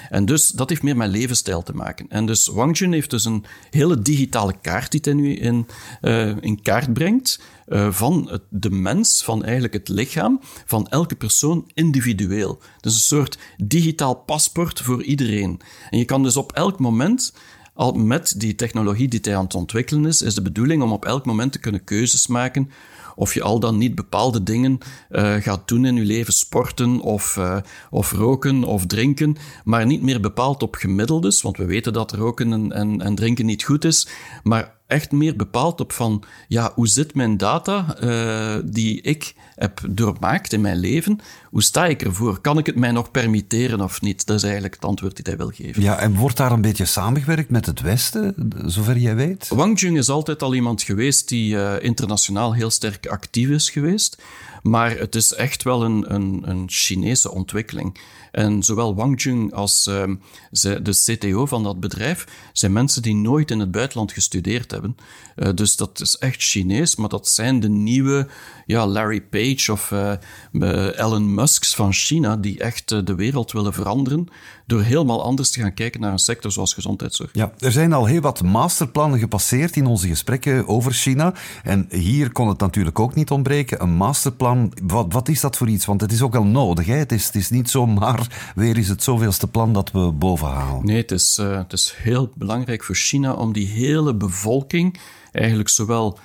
En 0.09 0.25
dus 0.25 0.49
dat 0.49 0.69
heeft 0.69 0.83
meer 0.83 0.97
met 0.97 1.09
levensstijl 1.09 1.63
te 1.63 1.73
maken. 1.73 2.05
En 2.09 2.25
dus 2.25 2.47
Wang 2.47 2.77
Jun 2.77 2.91
heeft 2.93 3.09
dus 3.09 3.25
een 3.25 3.45
hele 3.69 4.01
digitale 4.01 4.53
kaart 4.61 4.91
die 4.91 5.01
hij 5.03 5.13
nu 5.13 5.35
in, 5.35 5.67
uh, 6.01 6.55
kaart 6.61 6.93
brengt. 6.93 7.41
Uh, 7.67 7.91
van 7.91 8.27
het, 8.29 8.41
de 8.49 8.71
mens, 8.71 9.23
van 9.23 9.43
eigenlijk 9.43 9.73
het 9.73 9.89
lichaam, 9.89 10.39
van 10.65 10.87
elke 10.87 11.15
persoon 11.15 11.71
individueel. 11.73 12.61
Dus 12.79 12.93
een 12.93 12.99
soort 12.99 13.37
digitaal 13.57 14.15
paspoort 14.15 14.81
voor 14.81 15.03
iedereen. 15.03 15.61
En 15.89 15.97
je 15.97 16.05
kan 16.05 16.23
dus 16.23 16.37
op 16.37 16.51
elk 16.51 16.79
moment 16.79 17.33
al 17.73 17.93
met 17.93 18.33
die 18.37 18.55
technologie 18.55 19.07
die 19.07 19.19
hij 19.21 19.35
aan 19.35 19.43
het 19.43 19.55
ontwikkelen 19.55 20.05
is, 20.05 20.21
is 20.21 20.35
de 20.35 20.41
bedoeling 20.41 20.83
om 20.83 20.91
op 20.91 21.05
elk 21.05 21.25
moment 21.25 21.51
te 21.51 21.59
kunnen 21.59 21.83
keuzes 21.83 22.27
maken 22.27 22.69
of 23.15 23.33
je 23.33 23.41
al 23.41 23.59
dan 23.59 23.77
niet 23.77 23.95
bepaalde 23.95 24.43
dingen 24.43 24.77
uh, 25.11 25.33
gaat 25.35 25.67
doen 25.67 25.85
in 25.85 25.95
je 25.95 26.01
leven, 26.01 26.33
sporten 26.33 26.99
of, 26.99 27.35
uh, 27.39 27.57
of 27.89 28.11
roken 28.11 28.63
of 28.63 28.85
drinken, 28.85 29.35
maar 29.63 29.85
niet 29.85 30.01
meer 30.01 30.19
bepaald 30.19 30.63
op 30.63 30.75
gemiddeldes, 30.75 31.41
want 31.41 31.57
we 31.57 31.65
weten 31.65 31.93
dat 31.93 32.11
roken 32.11 32.53
en, 32.53 32.71
en, 32.71 33.01
en 33.01 33.15
drinken 33.15 33.45
niet 33.45 33.63
goed 33.63 33.85
is, 33.85 34.07
maar 34.43 34.81
echt 34.93 35.11
meer 35.11 35.35
bepaald 35.35 35.79
op 35.79 35.91
van, 35.91 36.23
ja, 36.47 36.71
hoe 36.75 36.87
zit 36.87 37.15
mijn 37.15 37.37
data 37.37 37.97
uh, 38.03 38.55
die 38.65 39.01
ik 39.01 39.33
heb 39.55 39.81
doormaakt 39.89 40.53
in 40.53 40.61
mijn 40.61 40.77
leven? 40.77 41.19
Hoe 41.49 41.63
sta 41.63 41.85
ik 41.85 42.01
ervoor? 42.01 42.41
Kan 42.41 42.57
ik 42.57 42.65
het 42.65 42.75
mij 42.75 42.91
nog 42.91 43.11
permitteren 43.11 43.81
of 43.81 44.01
niet? 44.01 44.25
Dat 44.25 44.35
is 44.35 44.43
eigenlijk 44.43 44.73
het 44.73 44.85
antwoord 44.85 45.15
die 45.15 45.25
hij 45.27 45.37
wil 45.37 45.51
geven. 45.53 45.81
Ja, 45.81 45.97
en 45.97 46.15
wordt 46.15 46.37
daar 46.37 46.51
een 46.51 46.61
beetje 46.61 46.85
samengewerkt 46.85 47.49
met 47.49 47.65
het 47.65 47.81
Westen, 47.81 48.35
zover 48.65 48.97
jij 48.97 49.15
weet? 49.15 49.47
Wang 49.47 49.79
Jung 49.79 49.97
is 49.97 50.09
altijd 50.09 50.43
al 50.43 50.53
iemand 50.53 50.81
geweest 50.81 51.29
die 51.29 51.55
uh, 51.55 51.73
internationaal 51.79 52.53
heel 52.53 52.69
sterk 52.69 53.07
actief 53.07 53.49
is 53.49 53.69
geweest. 53.69 54.21
Maar 54.63 54.97
het 54.97 55.15
is 55.15 55.33
echt 55.33 55.63
wel 55.63 55.83
een, 55.83 56.13
een, 56.13 56.41
een 56.45 56.63
Chinese 56.67 57.31
ontwikkeling. 57.31 57.99
En 58.31 58.63
zowel 58.63 58.95
Wang 58.95 59.21
Jung 59.21 59.53
als 59.53 59.87
uh, 59.87 60.03
de 60.83 61.17
CTO 61.17 61.45
van 61.45 61.63
dat 61.63 61.79
bedrijf 61.79 62.27
zijn 62.53 62.73
mensen 62.73 63.01
die 63.01 63.15
nooit 63.15 63.51
in 63.51 63.59
het 63.59 63.71
buitenland 63.71 64.11
gestudeerd 64.11 64.71
hebben. 64.71 64.97
Uh, 65.35 65.49
dus 65.55 65.75
dat 65.75 65.99
is 65.99 66.15
echt 66.15 66.41
Chinees, 66.41 66.95
maar 66.95 67.09
dat 67.09 67.27
zijn 67.27 67.59
de 67.59 67.69
nieuwe 67.69 68.27
ja, 68.65 68.87
Larry 68.87 69.21
Page 69.21 69.71
of 69.71 69.91
uh, 69.91 70.99
Elon 70.99 71.33
Musk's 71.33 71.75
van 71.75 71.93
China, 71.93 72.37
die 72.37 72.59
echt 72.59 72.89
de 73.07 73.15
wereld 73.15 73.51
willen 73.51 73.73
veranderen 73.73 74.27
door 74.65 74.81
helemaal 74.81 75.23
anders 75.23 75.51
te 75.51 75.59
gaan 75.59 75.73
kijken 75.73 76.01
naar 76.01 76.11
een 76.11 76.19
sector 76.19 76.51
zoals 76.51 76.73
gezondheidszorg. 76.73 77.29
Ja, 77.33 77.53
er 77.59 77.71
zijn 77.71 77.93
al 77.93 78.05
heel 78.05 78.21
wat 78.21 78.43
masterplannen 78.43 79.19
gepasseerd 79.19 79.75
in 79.75 79.85
onze 79.85 80.07
gesprekken 80.07 80.67
over 80.67 80.91
China. 80.91 81.33
En 81.63 81.87
hier 81.89 82.31
kon 82.31 82.47
het 82.47 82.59
natuurlijk 82.59 82.99
ook 82.99 83.15
niet 83.15 83.31
ontbreken. 83.31 83.81
Een 83.81 83.95
masterplan, 83.95 84.52
wat, 84.83 85.13
wat 85.13 85.29
is 85.29 85.41
dat 85.41 85.57
voor 85.57 85.69
iets? 85.69 85.85
Want 85.85 86.01
het 86.01 86.11
is 86.11 86.21
ook 86.21 86.33
wel 86.33 86.45
nodig. 86.45 86.85
Hè? 86.85 86.95
Het, 86.95 87.11
is, 87.11 87.25
het 87.25 87.35
is 87.35 87.49
niet 87.49 87.69
zomaar 87.69 88.51
weer 88.55 88.77
is 88.77 88.89
het 88.89 89.03
zoveelste 89.03 89.47
plan 89.47 89.73
dat 89.73 89.91
we 89.91 90.11
bovenhalen. 90.11 90.85
Nee, 90.85 91.05
is, 91.05 91.37
uh, 91.41 91.57
het 91.57 91.73
is 91.73 91.93
heel 91.97 92.31
belangrijk 92.35 92.83
voor 92.83 92.95
China 92.95 93.33
om 93.33 93.53
die 93.53 93.67
hele 93.67 94.15
bevolking 94.15 94.99
eigenlijk 95.31 95.69
zowel 95.69 96.19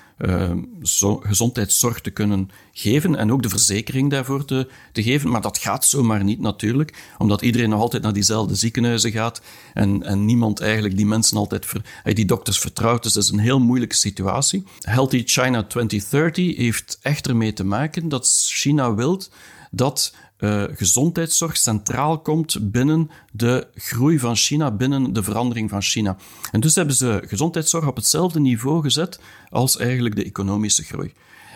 zo, 0.83 1.17
gezondheidszorg 1.17 2.01
te 2.01 2.11
kunnen 2.11 2.51
geven 2.73 3.17
en 3.17 3.33
ook 3.33 3.43
de 3.43 3.49
verzekering 3.49 4.11
daarvoor 4.11 4.45
te, 4.45 4.69
te 4.93 5.03
geven. 5.03 5.31
Maar 5.31 5.41
dat 5.41 5.59
gaat 5.59 5.85
zomaar 5.85 6.25
niet 6.25 6.41
natuurlijk, 6.41 7.15
omdat 7.19 7.43
iedereen 7.43 7.69
nog 7.69 7.81
altijd 7.81 8.03
naar 8.03 8.13
diezelfde 8.13 8.55
ziekenhuizen 8.55 9.13
gaat 9.13 9.41
en, 9.75 10.03
en 10.03 10.25
niemand 10.25 10.61
eigenlijk 10.61 10.97
die 10.97 11.07
mensen 11.07 11.37
altijd, 11.37 11.67
ver, 11.67 11.83
die 12.05 12.25
dokters 12.25 12.59
vertrouwt. 12.59 13.03
Dus 13.03 13.13
dat 13.13 13.23
is 13.23 13.31
een 13.31 13.39
heel 13.39 13.61
moeilijke 13.61 13.95
situatie. 13.95 14.65
Healthy 14.81 15.23
China 15.27 15.63
2030 15.63 16.57
heeft 16.57 16.99
echt 17.03 17.29
ermee 17.29 17.53
te 17.53 17.65
maken 17.65 18.09
dat 18.09 18.47
China 18.47 18.95
wil 18.95 19.23
dat 19.71 20.15
uh, 20.39 20.65
gezondheidszorg 20.71 21.57
centraal 21.57 22.21
komt 22.21 22.71
binnen 22.71 23.11
de 23.33 23.67
groei 23.75 24.19
van 24.19 24.37
China, 24.37 24.71
binnen 24.71 25.13
de 25.13 25.23
verandering 25.23 25.71
van 25.71 25.83
China. 25.83 26.17
En 26.51 26.61
dus 26.61 26.75
hebben 26.75 26.95
ze 26.95 27.23
gezondheidszorg 27.27 27.87
op 27.87 27.97
hetzelfde 27.97 28.41
niveau 28.41 28.83
gezet 28.83 29.21
als 29.49 29.77
eigenlijk 29.77 30.17
de 30.17 30.25
economische 30.25 30.83
groei. 30.83 31.13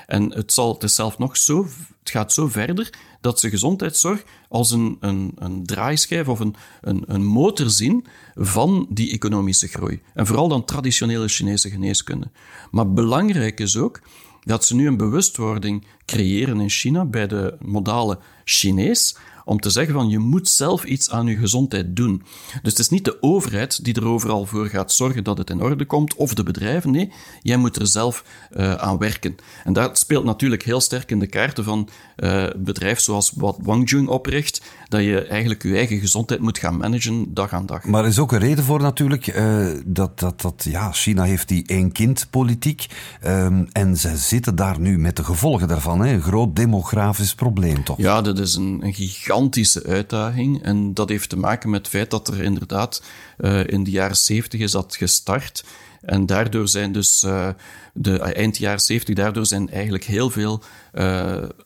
En 0.07 0.33
het, 0.33 0.53
zal, 0.53 0.79
het 0.81 1.19
nog 1.19 1.37
zo, 1.37 1.67
het 2.01 2.11
gaat 2.11 2.33
zo 2.33 2.49
verder 2.49 2.91
dat 3.21 3.41
ze 3.41 3.51
gezondheidszorg 3.51 4.23
als 4.49 4.71
een, 4.71 4.97
een, 5.01 5.33
een 5.35 5.67
draaischijf 5.67 6.29
of 6.29 6.41
een, 6.41 6.55
een, 6.81 7.05
een 7.07 7.25
motor 7.25 7.71
zien 7.71 8.07
van 8.35 8.87
die 8.89 9.13
economische 9.13 9.69
groei. 9.69 10.03
En 10.15 10.27
vooral 10.27 10.49
dan 10.49 10.65
traditionele 10.65 11.29
Chinese 11.29 11.71
geneeskunde. 11.71 12.31
Maar 12.71 12.93
belangrijk 12.93 13.61
is 13.61 13.77
ook 13.77 14.01
dat 14.45 14.65
ze 14.65 14.75
nu 14.75 14.87
een 14.87 14.97
bewustwording 14.97 15.87
creëren 16.05 16.61
in 16.61 16.71
China 16.71 17.05
bij 17.05 17.27
de 17.27 17.57
modale 17.61 18.19
Chinees 18.45 19.17
om 19.53 19.61
te 19.61 19.71
zeggen 19.71 19.95
van 19.95 20.09
je 20.09 20.19
moet 20.19 20.49
zelf 20.49 20.85
iets 20.85 21.11
aan 21.11 21.27
je 21.27 21.37
gezondheid 21.37 21.97
doen. 21.97 22.23
Dus 22.63 22.73
het 22.73 22.79
is 22.79 22.89
niet 22.89 23.05
de 23.05 23.23
overheid 23.23 23.85
die 23.85 23.95
er 23.95 24.07
overal 24.07 24.47
voor 24.47 24.67
gaat 24.67 24.93
zorgen 24.93 25.25
dat 25.25 25.39
het 25.39 25.51
in 25.51 25.63
orde 25.63 25.85
komt, 25.85 26.15
of 26.15 26.35
de 26.35 26.43
bedrijven. 26.43 26.91
Nee, 26.91 27.13
jij 27.43 27.57
moet 27.57 27.77
er 27.77 27.87
zelf 27.87 28.25
uh, 28.57 28.75
aan 28.75 28.99
werken. 28.99 29.37
En 29.65 29.73
dat 29.73 29.99
speelt 29.99 30.25
natuurlijk 30.25 30.63
heel 30.63 30.81
sterk 30.81 31.11
in 31.11 31.19
de 31.19 31.27
kaarten 31.27 31.65
van 31.65 31.89
uh, 32.17 32.47
bedrijf 32.57 33.01
zoals 33.01 33.33
wat 33.37 33.59
Wangjung 33.63 34.09
opricht, 34.09 34.63
dat 34.89 35.03
je 35.03 35.25
eigenlijk 35.25 35.63
je 35.63 35.77
eigen 35.77 35.99
gezondheid 35.99 36.41
moet 36.41 36.59
gaan 36.59 36.77
managen 36.77 37.35
dag 37.35 37.53
aan 37.53 37.67
dag. 37.67 37.85
Maar 37.85 38.03
er 38.03 38.09
is 38.09 38.19
ook 38.19 38.33
een 38.33 38.39
reden 38.39 38.65
voor 38.65 38.81
natuurlijk, 38.81 39.27
uh, 39.27 39.67
dat, 39.87 40.19
dat, 40.19 40.41
dat 40.41 40.67
ja, 40.69 40.93
China 40.93 41.23
heeft 41.23 41.49
die 41.49 41.67
één-kind-politiek 41.67 42.87
um, 43.27 43.69
en 43.73 43.97
ze 43.97 44.17
zitten 44.17 44.57
daar 44.57 44.81
nu 44.81 44.99
met 44.99 45.17
de 45.17 45.25
gevolgen 45.25 45.69
daarvan. 45.69 46.01
Hè? 46.01 46.13
Een 46.13 46.23
groot 46.23 46.57
demografisch 46.57 47.35
probleem 47.35 47.85
toch? 47.85 47.99
Ja, 47.99 48.21
dat 48.21 48.39
is 48.39 48.55
een, 48.55 48.79
een 48.83 48.95
gigantische 49.43 49.85
uitdaging 49.85 50.63
en 50.63 50.95
dat 50.95 51.09
heeft 51.09 51.29
te 51.29 51.39
maken 51.39 51.71
met 51.71 51.81
het 51.81 51.89
feit 51.89 52.11
dat 52.11 52.29
er 52.29 52.43
inderdaad 52.43 53.03
uh, 53.39 53.67
in 53.67 53.85
de 53.85 53.91
jaren 53.91 54.17
zeventig 54.17 54.61
is 54.61 54.71
dat 54.71 54.97
gestart 54.97 55.65
en 56.01 56.27
daardoor 56.27 56.69
zijn 56.69 56.93
dus 56.93 57.23
uh, 57.25 57.49
de 57.95 58.19
eind 58.19 58.57
jaren 58.57 58.81
70, 58.81 59.15
daardoor 59.15 59.47
zijn 59.47 59.71
eigenlijk 59.71 60.05
heel 60.05 60.31
veel 60.31 60.63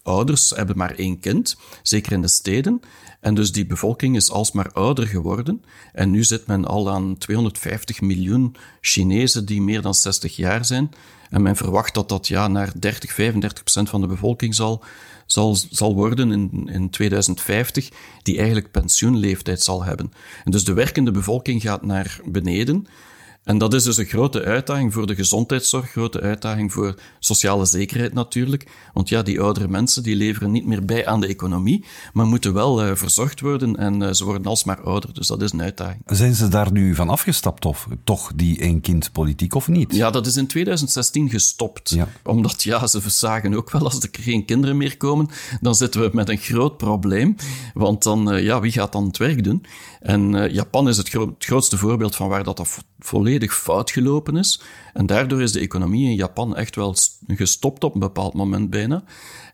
ouders 0.02 0.50
hebben 0.50 0.76
maar 0.76 0.95
één 0.95 1.18
kind, 1.18 1.57
zeker 1.83 2.12
in 2.12 2.20
de 2.20 2.29
steden. 2.29 2.81
En 3.20 3.35
dus 3.35 3.53
die 3.53 3.66
bevolking 3.66 4.16
is 4.16 4.31
alsmaar 4.31 4.70
ouder 4.72 5.07
geworden. 5.07 5.64
En 5.92 6.11
nu 6.11 6.24
zit 6.24 6.46
men 6.46 6.64
al 6.64 6.90
aan 6.90 7.18
250 7.18 8.01
miljoen 8.01 8.57
Chinezen 8.81 9.46
die 9.46 9.62
meer 9.62 9.83
dan 9.83 9.94
60 9.94 10.37
jaar 10.37 10.64
zijn. 10.64 10.90
En 11.31 11.42
men 11.42 11.57
verwacht 11.57 11.94
dat 11.94 12.09
dat 12.09 12.29
ja, 12.29 12.48
naar 12.48 12.72
30, 12.79 13.12
35 13.12 13.62
procent 13.62 13.88
van 13.88 14.01
de 14.01 14.07
bevolking 14.07 14.55
zal, 14.55 14.85
zal, 15.27 15.57
zal 15.71 15.95
worden 15.95 16.33
in, 16.33 16.69
in 16.73 16.91
2050, 16.91 17.89
die 18.23 18.37
eigenlijk 18.37 18.71
pensioenleeftijd 18.71 19.62
zal 19.62 19.85
hebben. 19.85 20.12
En 20.45 20.51
dus 20.51 20.65
de 20.65 20.73
werkende 20.73 21.11
bevolking 21.11 21.62
gaat 21.62 21.83
naar 21.83 22.21
beneden. 22.25 22.87
En 23.46 23.59
dat 23.59 23.74
is 23.74 23.82
dus 23.82 23.96
een 23.96 24.04
grote 24.04 24.44
uitdaging 24.44 24.92
voor 24.92 25.06
de 25.06 25.14
gezondheidszorg, 25.14 25.90
grote 25.90 26.20
uitdaging 26.20 26.72
voor 26.72 26.94
sociale 27.18 27.64
zekerheid 27.64 28.14
natuurlijk. 28.14 28.66
Want 28.92 29.09
ja, 29.09 29.22
die 29.22 29.40
oudere 29.40 29.68
mensen 29.68 30.02
die 30.02 30.16
leveren 30.16 30.50
niet 30.50 30.66
meer 30.66 30.85
bij 30.85 31.06
aan 31.06 31.20
de 31.20 31.26
economie, 31.26 31.85
maar 32.12 32.26
moeten 32.26 32.52
wel 32.52 32.85
uh, 32.85 32.94
verzorgd 32.94 33.40
worden 33.40 33.76
en 33.76 34.02
uh, 34.02 34.12
ze 34.12 34.24
worden 34.24 34.46
alsmaar 34.46 34.80
ouder. 34.80 35.14
Dus 35.14 35.26
dat 35.26 35.42
is 35.42 35.52
een 35.52 35.62
uitdaging. 35.62 36.02
Zijn 36.06 36.35
ze 36.35 36.48
daar 36.48 36.72
nu 36.72 36.94
van 36.94 37.09
afgestapt 37.09 37.64
of 37.64 37.88
toch 38.04 38.32
die 38.35 38.61
één-kind-politiek 38.61 39.54
of 39.54 39.68
niet? 39.68 39.94
Ja, 39.94 40.11
dat 40.11 40.26
is 40.26 40.37
in 40.37 40.46
2016 40.46 41.30
gestopt. 41.30 41.90
Ja. 41.90 42.09
Omdat 42.24 42.62
ja, 42.62 42.87
ze 42.87 43.00
zagen 43.06 43.54
ook 43.54 43.70
wel 43.70 43.85
als 43.85 44.02
er 44.02 44.09
geen 44.12 44.44
kinderen 44.44 44.76
meer 44.76 44.96
komen, 44.96 45.28
dan 45.61 45.74
zitten 45.74 46.00
we 46.00 46.11
met 46.12 46.28
een 46.28 46.38
groot 46.38 46.76
probleem. 46.76 47.37
Want 47.74 48.02
dan, 48.02 48.35
uh, 48.35 48.44
ja, 48.44 48.61
wie 48.61 48.72
gaat 48.72 48.92
dan 48.92 49.06
het 49.06 49.16
werk 49.16 49.44
doen? 49.44 49.64
En 50.00 50.52
Japan 50.52 50.88
is 50.88 50.96
het, 50.96 51.09
gro 51.09 51.26
het 51.26 51.44
grootste 51.44 51.78
voorbeeld 51.78 52.16
van 52.16 52.28
waar 52.28 52.44
dat, 52.44 52.56
dat 52.56 52.85
volledig 52.98 53.35
volledig 53.37 53.62
fout 53.62 53.90
gelopen 53.90 54.37
is. 54.37 54.61
En 54.92 55.07
daardoor 55.07 55.42
is 55.42 55.53
de 55.53 55.61
economie 55.61 56.09
in 56.09 56.14
Japan 56.14 56.57
echt 56.57 56.77
wel 56.77 56.94
gestopt 57.27 57.85
op 57.85 57.94
een 57.94 58.01
bepaald 58.01 58.35
moment 58.35 58.70
bijna. 58.70 59.03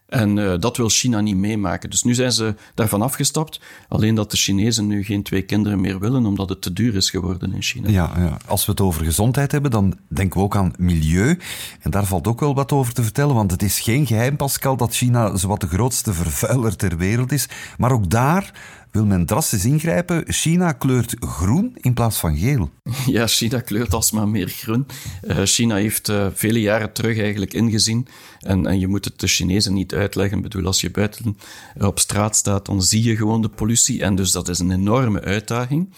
En 0.08 0.36
uh, 0.36 0.54
dat 0.58 0.76
wil 0.76 0.88
China 0.88 1.20
niet 1.20 1.36
meemaken. 1.36 1.90
Dus 1.90 2.02
nu 2.02 2.14
zijn 2.14 2.32
ze 2.32 2.54
daarvan 2.74 3.02
afgestapt. 3.02 3.60
Alleen 3.88 4.14
dat 4.14 4.30
de 4.30 4.36
Chinezen 4.36 4.86
nu 4.86 5.04
geen 5.04 5.22
twee 5.22 5.42
kinderen 5.42 5.80
meer 5.80 5.98
willen, 5.98 6.26
omdat 6.26 6.48
het 6.48 6.62
te 6.62 6.72
duur 6.72 6.94
is 6.94 7.10
geworden 7.10 7.54
in 7.54 7.62
China. 7.62 7.88
Ja, 7.88 8.12
ja. 8.16 8.36
als 8.46 8.64
we 8.64 8.70
het 8.70 8.80
over 8.80 9.04
gezondheid 9.04 9.52
hebben, 9.52 9.70
dan 9.70 9.98
denken 10.08 10.38
we 10.38 10.44
ook 10.44 10.56
aan 10.56 10.72
milieu. 10.78 11.38
En 11.80 11.90
daar 11.90 12.04
valt 12.04 12.26
ook 12.26 12.40
wel 12.40 12.54
wat 12.54 12.72
over 12.72 12.92
te 12.92 13.02
vertellen, 13.02 13.34
want 13.34 13.50
het 13.50 13.62
is 13.62 13.80
geen 13.80 14.06
geheim, 14.06 14.36
Pascal, 14.36 14.76
dat 14.76 14.94
China 14.94 15.36
zowat 15.36 15.60
de 15.60 15.68
grootste 15.68 16.12
vervuiler 16.12 16.76
ter 16.76 16.96
wereld 16.96 17.32
is. 17.32 17.48
Maar 17.78 17.92
ook 17.92 18.10
daar 18.10 18.52
wil 18.92 19.04
men 19.04 19.26
drastisch 19.26 19.64
ingrijpen. 19.64 20.24
China 20.26 20.72
kleurt 20.72 21.14
groen 21.20 21.76
in 21.80 21.94
plaats 21.94 22.18
van 22.18 22.36
geel. 22.36 22.70
Ja, 23.06 23.26
China 23.26 23.60
kleurt 23.60 23.94
alsmaar 23.94 24.28
meer 24.28 24.48
groen. 24.48 24.86
Uh, 25.22 25.40
China 25.44 25.74
heeft 25.74 26.08
uh, 26.08 26.26
vele 26.34 26.60
jaren 26.60 26.92
terug 26.92 27.18
eigenlijk 27.18 27.54
ingezien. 27.54 28.06
En, 28.40 28.66
en 28.66 28.80
je 28.80 28.86
moet 28.86 29.04
het 29.04 29.20
de 29.20 29.26
Chinezen 29.26 29.72
niet 29.72 29.94
uitleggen. 29.94 30.36
Ik 30.36 30.42
bedoel, 30.42 30.66
als 30.66 30.80
je 30.80 30.90
buiten 30.90 31.36
op 31.78 31.98
straat 31.98 32.36
staat, 32.36 32.66
dan 32.66 32.82
zie 32.82 33.02
je 33.02 33.16
gewoon 33.16 33.42
de 33.42 33.48
pollutie. 33.48 34.02
En 34.02 34.14
dus 34.14 34.32
dat 34.32 34.48
is 34.48 34.58
een 34.58 34.70
enorme 34.70 35.20
uitdaging. 35.20 35.92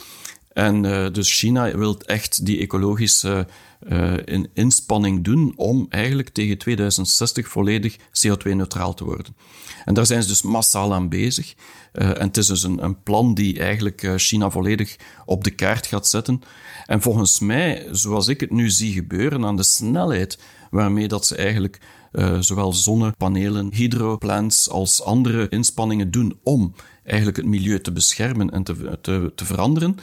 En 0.55 0.85
uh, 0.85 1.07
dus 1.13 1.39
China 1.39 1.77
wil 1.77 2.01
echt 2.01 2.47
die 2.47 2.59
ecologische 2.59 3.47
in 4.25 4.49
inspanning 4.53 5.25
doen 5.25 5.53
om 5.57 5.87
eigenlijk 5.89 6.29
tegen 6.29 6.59
2060 6.59 7.49
volledig 7.49 7.97
CO2-neutraal 7.97 8.95
te 8.95 9.05
worden. 9.05 9.37
En 9.85 9.95
daar 9.95 10.07
zijn 10.07 10.23
ze 10.23 10.29
dus 10.29 10.43
massaal 10.43 10.95
aan 10.95 11.09
bezig. 11.09 11.55
Uh, 11.93 12.09
en 12.09 12.27
het 12.27 12.37
is 12.37 12.47
dus 12.47 12.63
een, 12.63 12.85
een 12.85 13.03
plan 13.03 13.35
die 13.35 13.59
eigenlijk 13.59 14.13
China 14.17 14.51
volledig 14.51 14.97
op 15.27 15.45
de 15.45 15.51
kaart 15.51 15.87
gaat 15.87 16.09
zetten. 16.09 16.43
En 16.87 17.03
volgens 17.03 17.41
mij, 17.41 17.87
zoals 17.91 18.29
ik 18.29 18.41
het 18.41 18.51
nu 18.51 18.71
zie 18.71 18.93
gebeuren, 18.93 19.45
aan 19.45 19.57
de 19.57 19.63
snelheid 19.63 20.39
waarmee 20.71 21.09
dat 21.09 21.27
ze 21.27 21.37
eigenlijk 21.37 21.81
uh, 22.15 22.41
zowel 22.41 22.73
zonnepanelen, 22.73 23.75
hydroplants 23.75 24.71
als 24.71 25.03
andere 25.03 25.49
inspanningen 25.49 26.11
doen 26.11 26.39
om 26.43 26.75
eigenlijk 27.05 27.37
het 27.37 27.47
milieu 27.47 27.81
te 27.81 27.93
beschermen 27.93 28.51
en 28.51 28.63
te, 28.63 29.33
te 29.35 29.45
veranderen, 29.45 29.97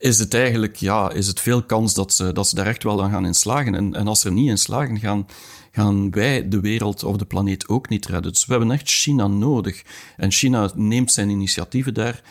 is 0.00 0.18
het 0.18 0.34
eigenlijk, 0.34 0.76
ja, 0.76 1.10
is 1.10 1.26
het 1.26 1.40
veel 1.40 1.62
kans 1.62 1.94
dat 1.94 2.12
ze, 2.12 2.32
dat 2.32 2.48
ze 2.48 2.54
daar 2.54 2.66
echt 2.66 2.82
wel 2.82 3.02
aan 3.02 3.10
gaan 3.10 3.26
in 3.26 3.34
slagen. 3.34 3.74
En, 3.74 3.94
en 3.94 4.08
als 4.08 4.20
ze 4.20 4.28
er 4.28 4.34
niet 4.34 4.48
in 4.48 4.58
slagen, 4.58 4.98
gaan, 4.98 5.26
gaan 5.72 6.10
wij 6.10 6.48
de 6.48 6.60
wereld 6.60 7.04
of 7.04 7.16
de 7.16 7.24
planeet 7.24 7.68
ook 7.68 7.88
niet 7.88 8.06
redden. 8.06 8.32
Dus 8.32 8.46
we 8.46 8.52
hebben 8.52 8.70
echt 8.70 8.88
China 8.88 9.26
nodig. 9.26 9.82
En 10.16 10.30
China 10.30 10.70
neemt 10.74 11.12
zijn 11.12 11.28
initiatieven 11.28 11.94
daar 11.94 12.22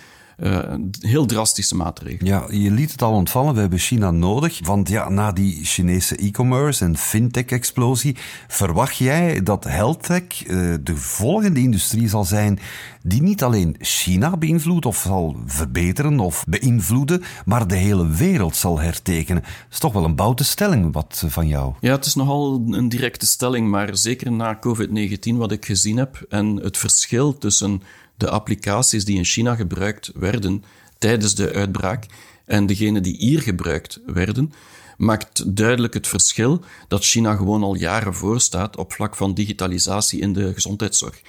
heel 1.00 1.26
drastische 1.26 1.76
maatregelen. 1.76 2.26
Ja, 2.26 2.46
je 2.50 2.72
liet 2.72 2.92
het 2.92 3.02
al 3.02 3.14
ontvallen, 3.14 3.54
we 3.54 3.60
hebben 3.60 3.80
China 3.80 4.12
nodig. 4.12 4.60
Want 4.64 4.90
ja, 4.90 5.10
na 5.10 5.32
die 5.32 5.66
Chinese 5.66 6.16
e-commerce 6.16 6.86
en 6.86 6.98
fintech-explosie, 6.98 8.18
verwacht 8.48 8.98
jij 8.98 9.44
dat 9.44 9.64
healthtech 9.64 10.48
uh, 10.48 10.74
de 10.84 10.96
volgende 10.96 11.60
industrie 11.60 12.10
zal 12.10 12.24
zijn 12.24 12.60
die 13.04 13.22
niet 13.22 13.44
alleen 13.44 13.76
China 13.80 14.38
beïnvloedt 14.38 14.86
of 14.86 14.98
zal 14.98 15.38
verbeteren 15.46 16.20
of 16.20 16.44
beïnvloeden, 16.48 17.24
maar 17.46 17.68
de 17.68 17.76
hele 17.76 18.08
wereld 18.08 18.56
zal 18.56 18.80
hertekenen? 18.80 19.42
Dat 19.42 19.72
is 19.72 19.80
toch 19.80 19.94
wel 19.94 20.04
een 20.04 20.16
boute 20.16 20.44
stelling 20.44 20.94
wat 20.94 21.24
van 21.28 21.48
jou. 21.48 21.74
Ja, 21.80 21.92
het 21.92 22.06
is 22.06 22.16
nogal 22.16 22.64
een 22.70 22.90
directe 22.90 23.26
stelling, 23.26 23.70
maar 23.70 23.98
zeker 23.98 24.32
na 24.32 24.60
COVID-19 24.68 25.36
wat 25.36 25.52
ik 25.52 25.66
gezien 25.66 25.98
heb 25.98 26.26
en 26.30 26.56
het 26.56 26.78
verschil 26.78 27.38
tussen 27.38 27.82
de 28.20 28.30
applicaties 28.30 29.06
die 29.06 29.18
in 29.18 29.26
China 29.26 29.56
gebruikt 29.56 30.12
werden 30.16 30.64
tijdens 30.98 31.36
de 31.36 31.52
uitbraak 31.52 32.06
en 32.46 32.66
degene 32.66 33.02
die 33.02 33.16
hier 33.18 33.42
gebruikt 33.42 34.00
werden, 34.06 34.54
maakt 34.98 35.56
duidelijk 35.56 35.94
het 35.94 36.08
verschil 36.08 36.64
dat 36.88 37.06
China 37.06 37.36
gewoon 37.36 37.64
al 37.64 37.76
jaren 37.76 38.14
voor 38.14 38.42
staat 38.42 38.78
op 38.78 38.94
vlak 38.94 39.16
van 39.16 39.34
digitalisatie 39.34 40.22
in 40.22 40.34
de 40.34 40.54
gezondheidszorg. 40.54 41.22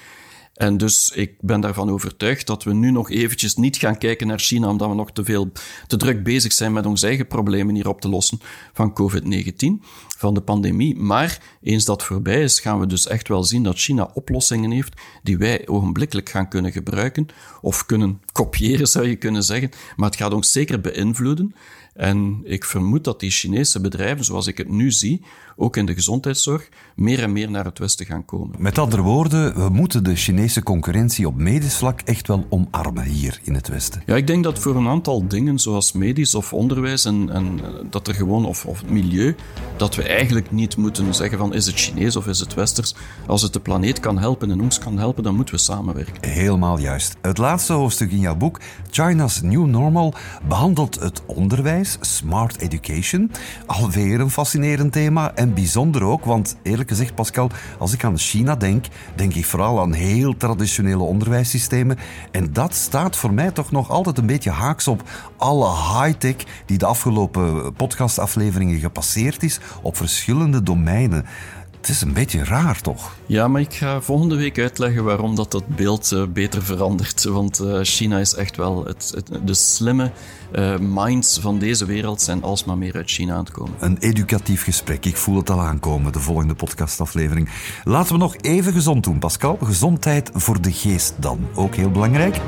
En 0.61 0.77
dus 0.77 1.11
ik 1.15 1.35
ben 1.41 1.61
daarvan 1.61 1.91
overtuigd 1.91 2.47
dat 2.47 2.65
we 2.65 2.75
nu 2.75 2.91
nog 2.91 3.11
eventjes 3.11 3.57
niet 3.57 3.77
gaan 3.77 3.99
kijken 3.99 4.27
naar 4.27 4.39
China, 4.39 4.69
omdat 4.69 4.89
we 4.89 4.95
nog 4.95 5.13
te 5.13 5.25
veel, 5.25 5.53
te 5.87 5.97
druk 5.97 6.23
bezig 6.23 6.53
zijn 6.53 6.73
met 6.73 6.87
onze 6.87 7.07
eigen 7.07 7.27
problemen 7.27 7.75
hier 7.75 7.89
op 7.89 8.01
te 8.01 8.09
lossen 8.09 8.41
van 8.73 8.93
COVID-19, 9.01 9.87
van 10.19 10.35
de 10.35 10.41
pandemie. 10.41 10.97
Maar 10.97 11.43
eens 11.63 11.85
dat 11.85 12.03
voorbij 12.03 12.43
is, 12.43 12.61
gaan 12.61 12.81
we 12.81 12.87
dus 12.87 13.07
echt 13.07 13.29
wel 13.29 13.45
zien 13.45 13.63
dat 13.63 13.79
China 13.79 14.11
oplossingen 14.15 14.71
heeft 14.71 15.01
die 15.23 15.39
wij 15.39 15.69
ogenblikkelijk 15.69 16.29
gaan 16.29 16.49
kunnen 16.49 16.73
gebruiken, 16.73 17.27
of 17.61 17.87
kunnen 17.87 18.21
kopiëren 18.33 18.87
zou 18.87 19.09
je 19.09 19.17
kunnen 19.17 19.43
zeggen. 19.43 19.71
Maar 19.97 20.11
het 20.11 20.19
gaat 20.19 20.33
ons 20.33 20.53
zeker 20.53 20.81
beïnvloeden. 20.81 21.55
En 21.95 22.41
ik 22.45 22.65
vermoed 22.65 23.05
dat 23.05 23.21
die 23.21 23.31
Chinese 23.31 23.81
bedrijven, 23.81 24.25
zoals 24.25 24.47
ik 24.47 24.59
het 24.59 24.69
nu 24.69 24.91
zie, 24.91 25.23
ook 25.61 25.77
in 25.77 25.87
de 25.87 25.95
gezondheidszorg, 25.95 26.69
meer 26.95 27.23
en 27.23 27.33
meer 27.33 27.51
naar 27.51 27.65
het 27.65 27.79
Westen 27.79 28.07
gaan 28.07 28.25
komen. 28.25 28.55
Met 28.59 28.79
andere 28.79 29.03
woorden, 29.03 29.55
we 29.55 29.69
moeten 29.69 30.05
de 30.05 30.15
Chinese 30.15 30.63
concurrentie 30.63 31.27
op 31.27 31.37
medisch 31.37 31.77
vlak 31.77 32.01
echt 32.01 32.27
wel 32.27 32.47
omarmen 32.49 33.05
hier 33.05 33.41
in 33.43 33.55
het 33.55 33.69
Westen. 33.69 34.03
Ja, 34.07 34.17
ik 34.17 34.27
denk 34.27 34.45
dat 34.45 34.59
voor 34.59 34.77
een 34.77 34.89
aantal 34.89 35.29
dingen, 35.29 35.59
zoals 35.59 35.93
medisch 35.93 36.35
of 36.35 36.53
onderwijs 36.53 37.05
en, 37.05 37.31
en 37.31 37.61
dat 37.91 38.09
er 38.09 38.15
gewoon, 38.15 38.45
of, 38.47 38.67
of 38.67 38.85
milieu, 38.87 39.35
dat 39.77 39.95
we 39.95 40.03
eigenlijk 40.03 40.51
niet 40.51 40.77
moeten 40.77 41.15
zeggen 41.15 41.39
van 41.39 41.55
is 41.55 41.67
het 41.67 41.77
Chinees 41.77 42.17
of 42.17 42.27
is 42.27 42.41
het 42.41 42.55
Westers. 42.55 42.95
Als 43.27 43.43
het 43.43 43.53
de 43.53 43.61
planeet 43.61 44.01
kan 44.01 44.19
helpen 44.19 44.51
en 44.51 44.61
ons 44.61 44.79
kan 44.79 44.99
helpen, 44.99 45.23
dan 45.23 45.35
moeten 45.35 45.55
we 45.55 45.61
samenwerken. 45.61 46.31
Helemaal 46.31 46.79
juist. 46.79 47.17
Het 47.21 47.39
laatste 47.39 47.73
hoofdstuk 47.73 48.11
in 48.11 48.21
jouw 48.21 48.37
boek, 48.37 48.61
China's 48.91 49.41
New 49.41 49.67
Normal, 49.67 50.15
behandelt 50.49 51.01
het 51.01 51.23
onderwijs, 51.27 51.99
smart 52.01 52.57
education. 52.57 53.31
Alweer 53.67 54.21
een 54.21 54.31
fascinerend 54.31 54.93
thema 54.93 55.35
en 55.35 55.50
bijzonder 55.55 56.03
ook, 56.03 56.25
want 56.25 56.57
eerlijk 56.63 56.89
gezegd, 56.89 57.15
Pascal, 57.15 57.51
als 57.79 57.93
ik 57.93 58.05
aan 58.05 58.19
China 58.19 58.57
denk, 58.57 58.87
denk 59.15 59.35
ik 59.35 59.45
vooral 59.45 59.81
aan 59.81 59.93
heel 59.93 60.37
traditionele 60.37 61.03
onderwijssystemen. 61.03 61.99
En 62.31 62.53
dat 62.53 62.75
staat 62.75 63.17
voor 63.17 63.33
mij 63.35 63.51
toch 63.51 63.71
nog 63.71 63.91
altijd 63.91 64.19
een 64.19 64.27
beetje 64.27 64.51
haaks 64.51 64.89
op 64.89 65.03
alle 65.37 65.69
high-tech 65.69 66.37
die 66.67 66.79
de 66.79 66.87
afgelopen 66.87 67.73
podcastafleveringen 67.73 68.79
gepasseerd 68.79 69.43
is 69.43 69.61
op 69.83 69.97
verschillende 69.97 70.63
domeinen. 70.63 71.25
Het 71.81 71.89
is 71.89 72.01
een 72.01 72.13
beetje 72.13 72.45
raar, 72.45 72.81
toch? 72.81 73.17
Ja, 73.27 73.49
maar 73.49 73.61
ik 73.61 73.75
ga 73.75 74.01
volgende 74.01 74.37
week 74.37 74.59
uitleggen 74.59 75.05
waarom 75.05 75.35
dat, 75.35 75.51
dat 75.51 75.67
beeld 75.67 76.11
uh, 76.13 76.23
beter 76.27 76.63
verandert. 76.63 77.25
Want 77.25 77.61
uh, 77.61 77.79
China 77.83 78.19
is 78.19 78.35
echt 78.35 78.57
wel... 78.57 78.85
Het, 78.85 79.13
het, 79.15 79.47
de 79.47 79.55
slimme 79.55 80.11
uh, 80.53 80.79
minds 80.79 81.39
van 81.39 81.59
deze 81.59 81.85
wereld 81.85 82.23
zijn 82.23 82.43
alsmaar 82.43 82.79
meer 82.79 82.95
uit 82.95 83.11
China 83.11 83.33
aan 83.35 83.45
het 83.45 83.51
komen. 83.51 83.75
Een 83.79 83.99
educatief 83.99 84.65
gesprek. 84.65 85.07
Ik 85.07 85.17
voel 85.17 85.37
het 85.37 85.51
al 85.51 85.61
aankomen, 85.61 86.13
de 86.13 86.21
volgende 86.21 86.55
podcastaflevering. 86.55 87.49
Laten 87.85 88.13
we 88.13 88.19
nog 88.19 88.37
even 88.41 88.73
gezond 88.73 89.05
doen, 89.05 89.19
Pascal. 89.19 89.59
Gezondheid 89.63 90.31
voor 90.35 90.61
de 90.61 90.73
geest 90.73 91.15
dan. 91.19 91.49
Ook 91.55 91.75
heel 91.75 91.91
belangrijk. 91.91 92.41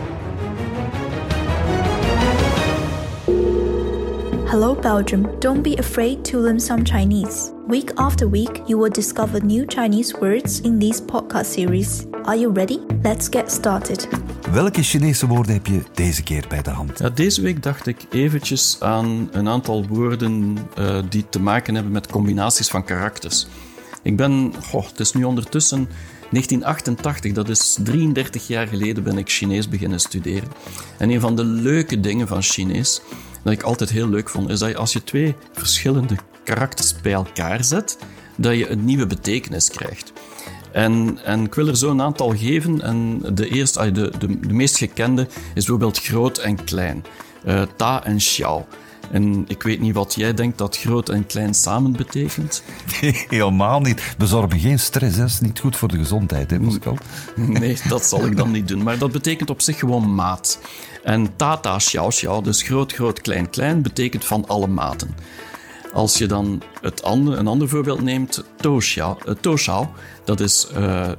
Hello, 4.53 4.75
Belgium. 4.75 5.39
Don't 5.39 5.63
be 5.63 5.77
afraid 5.79 6.25
to 6.25 6.39
learn 6.39 6.61
some 6.61 6.85
Chinese. 6.85 7.53
Week 7.67 7.91
after 7.95 8.31
week, 8.31 8.61
you 8.67 8.79
will 8.79 8.91
discover 8.91 9.45
new 9.45 9.67
Chinese 9.67 10.19
words 10.21 10.61
in 10.61 10.79
this 10.79 11.01
podcast 11.01 11.47
series. 11.47 12.07
Are 12.25 12.37
you 12.37 12.53
ready? 12.53 12.79
Let's 13.03 13.29
get 13.31 13.51
started. 13.51 14.09
Welke 14.51 14.83
Chinese 14.83 15.27
woorden 15.27 15.53
heb 15.53 15.67
je 15.67 15.83
deze 15.95 16.23
keer 16.23 16.45
bij 16.49 16.63
de 16.63 16.71
hand? 16.71 16.99
Ja, 16.99 17.09
deze 17.09 17.43
week 17.43 17.63
dacht 17.63 17.87
ik 17.87 17.97
eventjes 18.11 18.77
aan 18.81 19.29
een 19.31 19.49
aantal 19.49 19.87
woorden 19.87 20.59
uh, 20.79 20.99
die 21.09 21.29
te 21.29 21.41
maken 21.41 21.75
hebben 21.75 21.93
met 21.93 22.07
combinaties 22.07 22.69
van 22.69 22.85
karakters. 22.85 23.47
Ik 24.03 24.17
ben, 24.17 24.53
goh, 24.71 24.87
het 24.87 25.01
is 25.01 25.13
nu 25.13 25.25
ondertussen 25.25 25.89
1988, 26.31 27.33
dat 27.33 27.49
is 27.49 27.79
33 27.85 28.47
jaar 28.47 28.67
geleden, 28.67 29.03
ben 29.03 29.19
ik 29.19 29.31
Chinees 29.31 29.69
beginnen 29.69 30.01
studeren. 30.01 30.49
En 30.99 31.11
een 31.11 31.21
van 31.21 31.37
de 31.37 31.45
leuke 31.45 32.01
dingen 32.01 32.29
van 32.29 32.43
Chinees 32.43 33.03
dat 33.43 33.53
ik 33.53 33.63
altijd 33.63 33.91
heel 33.91 34.09
leuk 34.09 34.29
vond, 34.29 34.49
is 34.49 34.59
dat 34.59 34.69
je 34.69 34.77
als 34.77 34.93
je 34.93 35.05
twee 35.05 35.35
verschillende 35.53 36.17
karakters 36.45 37.01
bij 37.01 37.13
elkaar 37.13 37.65
zet, 37.65 37.99
dat 38.37 38.57
je 38.57 38.71
een 38.71 38.85
nieuwe 38.85 39.07
betekenis 39.07 39.71
krijgt. 39.71 40.13
En, 40.73 41.19
en 41.25 41.45
ik 41.45 41.55
wil 41.55 41.69
er 41.69 41.77
zo 41.77 41.91
een 41.91 42.03
aantal 42.03 42.37
geven. 42.37 42.83
En 42.83 43.23
de, 43.35 43.49
eerste, 43.49 43.93
de, 43.93 44.13
de, 44.19 44.41
de 44.41 44.55
meest 44.55 44.77
gekende 44.77 45.23
is 45.55 45.65
bijvoorbeeld 45.65 45.99
groot 45.99 46.39
en 46.39 46.65
klein. 46.65 47.05
Uh, 47.47 47.63
ta 47.77 48.05
en 48.05 48.17
xiao. 48.17 48.67
En 49.11 49.45
ik 49.49 49.63
weet 49.63 49.81
niet 49.81 49.95
wat 49.95 50.15
jij 50.15 50.35
denkt 50.35 50.59
dat 50.59 50.79
groot 50.79 51.09
en 51.09 51.27
klein 51.27 51.55
samen 51.55 51.93
betekent. 51.93 52.63
Nee, 53.01 53.25
helemaal 53.29 53.81
niet. 53.81 54.15
Bezorgen 54.19 54.61
geen 54.61 54.79
stress, 54.79 55.17
dat 55.17 55.29
is 55.29 55.41
niet 55.41 55.59
goed 55.59 55.77
voor 55.77 55.89
de 55.89 55.97
gezondheid, 55.97 56.51
hè 56.51 56.61
Pascal? 56.61 56.97
Nee, 57.37 57.79
dat 57.89 58.05
zal 58.05 58.27
ik 58.27 58.37
dan 58.37 58.51
niet 58.51 58.69
doen. 58.69 58.83
Maar 58.83 58.99
dat 58.99 59.13
betekent 59.13 59.51
op 59.51 59.61
zich 59.61 59.79
gewoon 59.79 60.15
maat. 60.15 60.59
En 61.03 61.37
tata 61.37 61.79
xiao 61.79 62.09
xiao, 62.09 62.41
dus 62.41 62.63
groot, 62.63 62.93
groot, 62.93 63.21
klein, 63.21 63.51
klein, 63.51 63.83
betekent 63.83 64.25
van 64.25 64.49
alle 64.49 64.67
maten. 64.67 65.15
Als 65.93 66.19
je 66.19 66.27
dan 66.27 66.63
het 66.81 67.03
andere, 67.03 67.37
een 67.37 67.47
ander 67.47 67.69
voorbeeld 67.69 68.01
neemt, 68.01 68.45
to 68.57 68.77
xiao, 68.77 69.19
uh, 69.27 69.35
to 69.41 69.55
xiao 69.55 69.91
dat 70.25 70.41
is 70.41 70.69
uh, 70.77 71.11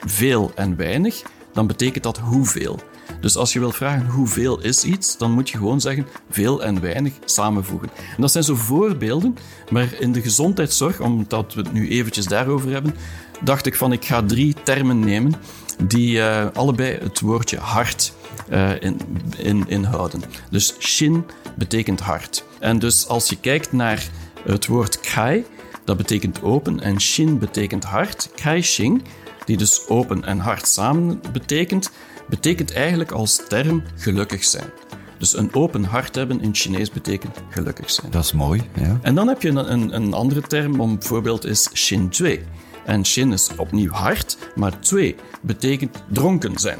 veel 0.00 0.52
en 0.54 0.76
weinig, 0.76 1.22
dan 1.52 1.66
betekent 1.66 2.04
dat 2.04 2.18
hoeveel. 2.18 2.78
Dus 3.20 3.36
als 3.36 3.52
je 3.52 3.58
wilt 3.58 3.76
vragen 3.76 4.06
hoeveel 4.06 4.60
is 4.60 4.84
iets, 4.84 5.18
dan 5.18 5.30
moet 5.30 5.50
je 5.50 5.56
gewoon 5.56 5.80
zeggen 5.80 6.06
veel 6.30 6.62
en 6.62 6.80
weinig 6.80 7.12
samenvoegen. 7.24 7.90
En 7.96 8.20
dat 8.20 8.32
zijn 8.32 8.44
zo 8.44 8.54
voorbeelden, 8.54 9.36
maar 9.70 9.94
in 9.98 10.12
de 10.12 10.22
gezondheidszorg, 10.22 11.00
omdat 11.00 11.54
we 11.54 11.60
het 11.60 11.72
nu 11.72 11.88
eventjes 11.88 12.26
daarover 12.26 12.70
hebben, 12.70 12.94
dacht 13.40 13.66
ik 13.66 13.74
van 13.74 13.92
ik 13.92 14.04
ga 14.04 14.22
drie 14.22 14.54
termen 14.62 15.00
nemen 15.00 15.34
die 15.82 16.16
uh, 16.16 16.46
allebei 16.52 16.98
het 17.02 17.20
woordje 17.20 17.58
hart 17.58 18.12
uh, 18.50 18.70
in, 18.80 19.00
in, 19.36 19.64
inhouden. 19.68 20.22
Dus 20.50 20.74
shin 20.78 21.24
betekent 21.56 22.00
hart. 22.00 22.44
En 22.58 22.78
dus 22.78 23.06
als 23.06 23.28
je 23.28 23.36
kijkt 23.40 23.72
naar 23.72 24.08
het 24.44 24.66
woord 24.66 25.00
kai, 25.00 25.44
dat 25.84 25.96
betekent 25.96 26.42
open, 26.42 26.80
en 26.80 27.00
shin 27.00 27.38
betekent 27.38 27.84
hart. 27.84 28.30
Kai 28.34 28.62
shing, 28.62 29.02
die 29.44 29.56
dus 29.56 29.88
open 29.88 30.24
en 30.24 30.38
hart 30.38 30.68
samen 30.68 31.20
betekent, 31.32 31.90
betekent 32.28 32.72
eigenlijk 32.72 33.10
als 33.10 33.40
term 33.48 33.82
gelukkig 33.96 34.44
zijn. 34.44 34.70
Dus 35.18 35.36
een 35.36 35.54
open 35.54 35.84
hart 35.84 36.14
hebben 36.14 36.40
in 36.40 36.54
Chinees 36.54 36.90
betekent 36.90 37.42
gelukkig 37.50 37.90
zijn. 37.90 38.10
Dat 38.10 38.24
is 38.24 38.32
mooi, 38.32 38.62
ja. 38.74 38.98
En 39.02 39.14
dan 39.14 39.28
heb 39.28 39.42
je 39.42 39.48
een, 39.48 39.72
een, 39.72 39.94
een 39.94 40.12
andere 40.12 40.40
term, 40.40 40.80
om 40.80 40.98
bijvoorbeeld 40.98 41.44
is 41.44 41.70
Shin 41.74 42.08
Zui. 42.10 42.44
En 42.84 43.06
Shin 43.06 43.32
is 43.32 43.48
opnieuw 43.56 43.90
hart, 43.90 44.36
maar 44.54 44.72
Zui 44.80 45.16
betekent 45.40 46.02
dronken 46.08 46.58
zijn. 46.58 46.78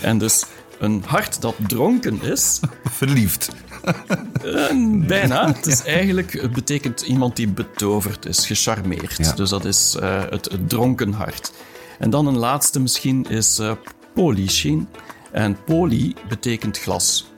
En 0.00 0.18
dus 0.18 0.44
een 0.82 1.02
hart 1.06 1.40
dat 1.40 1.54
dronken 1.66 2.22
is. 2.22 2.60
Verliefd. 2.84 3.48
Uh, 4.44 5.06
bijna. 5.06 5.46
Het, 5.52 5.66
is 5.66 5.84
eigenlijk, 5.84 6.32
het 6.32 6.52
betekent 6.52 7.00
iemand 7.00 7.36
die 7.36 7.48
betoverd 7.48 8.26
is, 8.26 8.46
gecharmeerd. 8.46 9.36
Dus 9.36 9.50
dat 9.50 9.64
is 9.64 9.96
uh, 10.00 10.22
het, 10.30 10.50
het, 10.50 10.68
dronken 10.68 11.12
hart. 11.12 11.52
En 11.98 12.10
dan 12.10 12.26
een 12.26 12.36
laatste 12.36 12.80
misschien 12.80 13.26
is 13.28 13.60
uh. 14.14 14.88
En 15.32 15.56
poly 15.64 16.14
betekent 16.28 16.78
glas. 16.78 17.32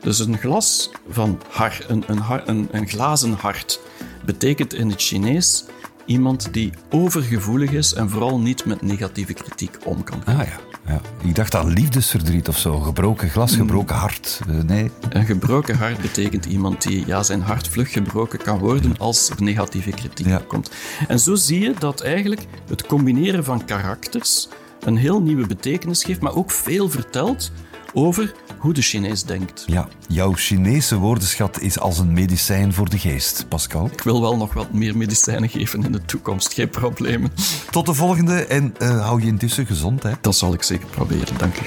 Dus 0.00 0.18
een 0.18 0.38
glas 0.38 0.90
van 1.08 1.40
har, 1.48 1.84
een, 1.88 2.04
een, 2.06 2.22
een, 2.44 2.68
een 2.70 2.88
glazen 2.88 3.32
hart 3.32 3.80
betekent 4.24 4.74
in 4.74 4.90
het 4.90 5.02
Chinees 5.02 5.64
iemand 6.06 6.52
die 6.52 6.72
overgevoelig 6.90 7.70
is 7.70 7.92
en 7.92 8.10
vooral 8.10 8.38
niet 8.38 8.64
met 8.64 8.82
negatieve 8.82 9.32
kritiek 9.32 9.76
om 9.84 10.04
kan 10.04 10.22
gaan. 10.24 10.36
Ah 10.36 10.46
ja. 10.46 10.69
Ja. 10.90 11.00
Ik 11.28 11.34
dacht 11.34 11.54
aan 11.54 11.72
liefdesverdriet 11.72 12.48
of 12.48 12.58
zo. 12.58 12.78
Gebroken 12.78 13.30
glas, 13.30 13.56
gebroken 13.56 13.96
hart. 13.96 14.40
Uh, 14.48 14.62
nee. 14.62 14.90
Een 15.08 15.24
gebroken 15.24 15.76
hart 15.76 16.00
betekent 16.00 16.44
iemand 16.44 16.82
die 16.82 17.06
ja, 17.06 17.22
zijn 17.22 17.40
hart 17.40 17.68
vlug 17.68 17.92
gebroken 17.92 18.38
kan 18.38 18.58
worden 18.58 18.98
als 18.98 19.30
er 19.30 19.42
negatieve 19.42 19.90
kritiek 19.90 20.26
ja. 20.26 20.42
komt. 20.46 20.70
En 21.08 21.18
zo 21.20 21.34
zie 21.34 21.60
je 21.60 21.74
dat 21.78 22.00
eigenlijk 22.00 22.46
het 22.68 22.86
combineren 22.86 23.44
van 23.44 23.64
karakters 23.64 24.48
een 24.80 24.96
heel 24.96 25.22
nieuwe 25.22 25.46
betekenis 25.46 26.04
geeft, 26.04 26.20
maar 26.20 26.34
ook 26.34 26.50
veel 26.50 26.90
vertelt 26.90 27.52
over 27.92 28.34
hoe 28.60 28.72
de 28.72 28.82
Chinees 28.82 29.22
denkt. 29.24 29.64
Ja, 29.66 29.88
jouw 30.08 30.32
Chinese 30.32 30.96
woordenschat 30.96 31.60
is 31.60 31.78
als 31.78 31.98
een 31.98 32.12
medicijn 32.12 32.72
voor 32.72 32.88
de 32.88 32.98
geest, 32.98 33.48
Pascal. 33.48 33.88
Ik 33.92 34.02
wil 34.02 34.20
wel 34.20 34.36
nog 34.36 34.52
wat 34.52 34.72
meer 34.72 34.96
medicijnen 34.96 35.48
geven 35.48 35.84
in 35.84 35.92
de 35.92 36.04
toekomst, 36.04 36.52
geen 36.52 36.68
problemen. 36.68 37.32
Tot 37.70 37.86
de 37.86 37.94
volgende 37.94 38.44
en 38.44 38.74
uh, 38.78 39.04
hou 39.06 39.20
je 39.20 39.26
intussen 39.26 39.66
gezond, 39.66 40.02
hè? 40.02 40.12
Dat 40.20 40.36
zal 40.36 40.52
ik 40.52 40.62
zeker 40.62 40.88
proberen, 40.88 41.38
dank 41.38 41.56
u. 41.56 41.64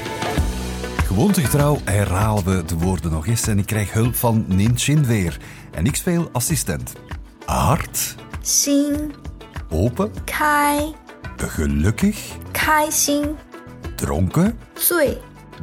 Gewoontegetrouw 1.05 1.79
herhalen 1.83 2.43
we 2.43 2.65
de 2.65 2.75
woorden 2.75 3.11
nog 3.11 3.27
eens 3.27 3.47
en 3.47 3.59
ik 3.59 3.65
krijg 3.65 3.93
hulp 3.93 4.15
van 4.15 4.45
Nin 4.47 4.77
Chin 4.77 5.05
weer. 5.05 5.37
En 5.71 5.85
ik 5.85 5.95
speel 5.95 6.29
assistent. 6.31 6.91
Hart. 7.45 8.15
Xin. 8.41 9.13
Open. 9.69 10.11
Kai. 10.25 10.93
Gelukkig. 11.37 12.37
Kai 12.51 12.91
xin. 12.91 13.35
Dronken. 13.95 14.57
Zui 14.73 15.17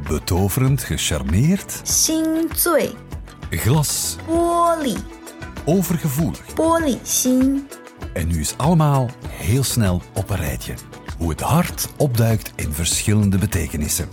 Betoverend, 0.07 0.83
gecharmeerd. 0.83 1.81
Xinzui. 1.83 2.89
Glas. 3.49 4.15
Poli. 4.25 4.95
Overgevoelig. 5.65 6.53
Poli 6.53 6.99
xin. 7.03 7.67
En 8.13 8.27
nu 8.27 8.39
is 8.39 8.53
allemaal 8.57 9.09
heel 9.27 9.63
snel 9.63 10.01
op 10.13 10.29
een 10.29 10.35
rijtje. 10.37 10.73
Hoe 11.17 11.29
het 11.29 11.41
hart 11.41 11.87
opduikt 11.97 12.51
in 12.55 12.73
verschillende 12.73 13.37
betekenissen. 13.37 14.09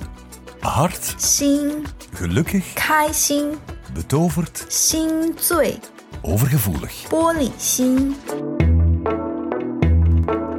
Hart. 0.60 1.14
Xin. 1.16 1.86
Gelukkig. 2.12 2.72
Kai 2.72 3.12
xin. 3.12 3.44
Betoverd. 3.92 4.64
Xinzui. 4.68 5.78
Overgevoelig. 6.22 7.04
Poli 7.08 7.52
xin. 7.58 8.16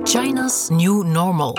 China's 0.03 0.67
New 0.69 1.03
Normal. 1.03 1.57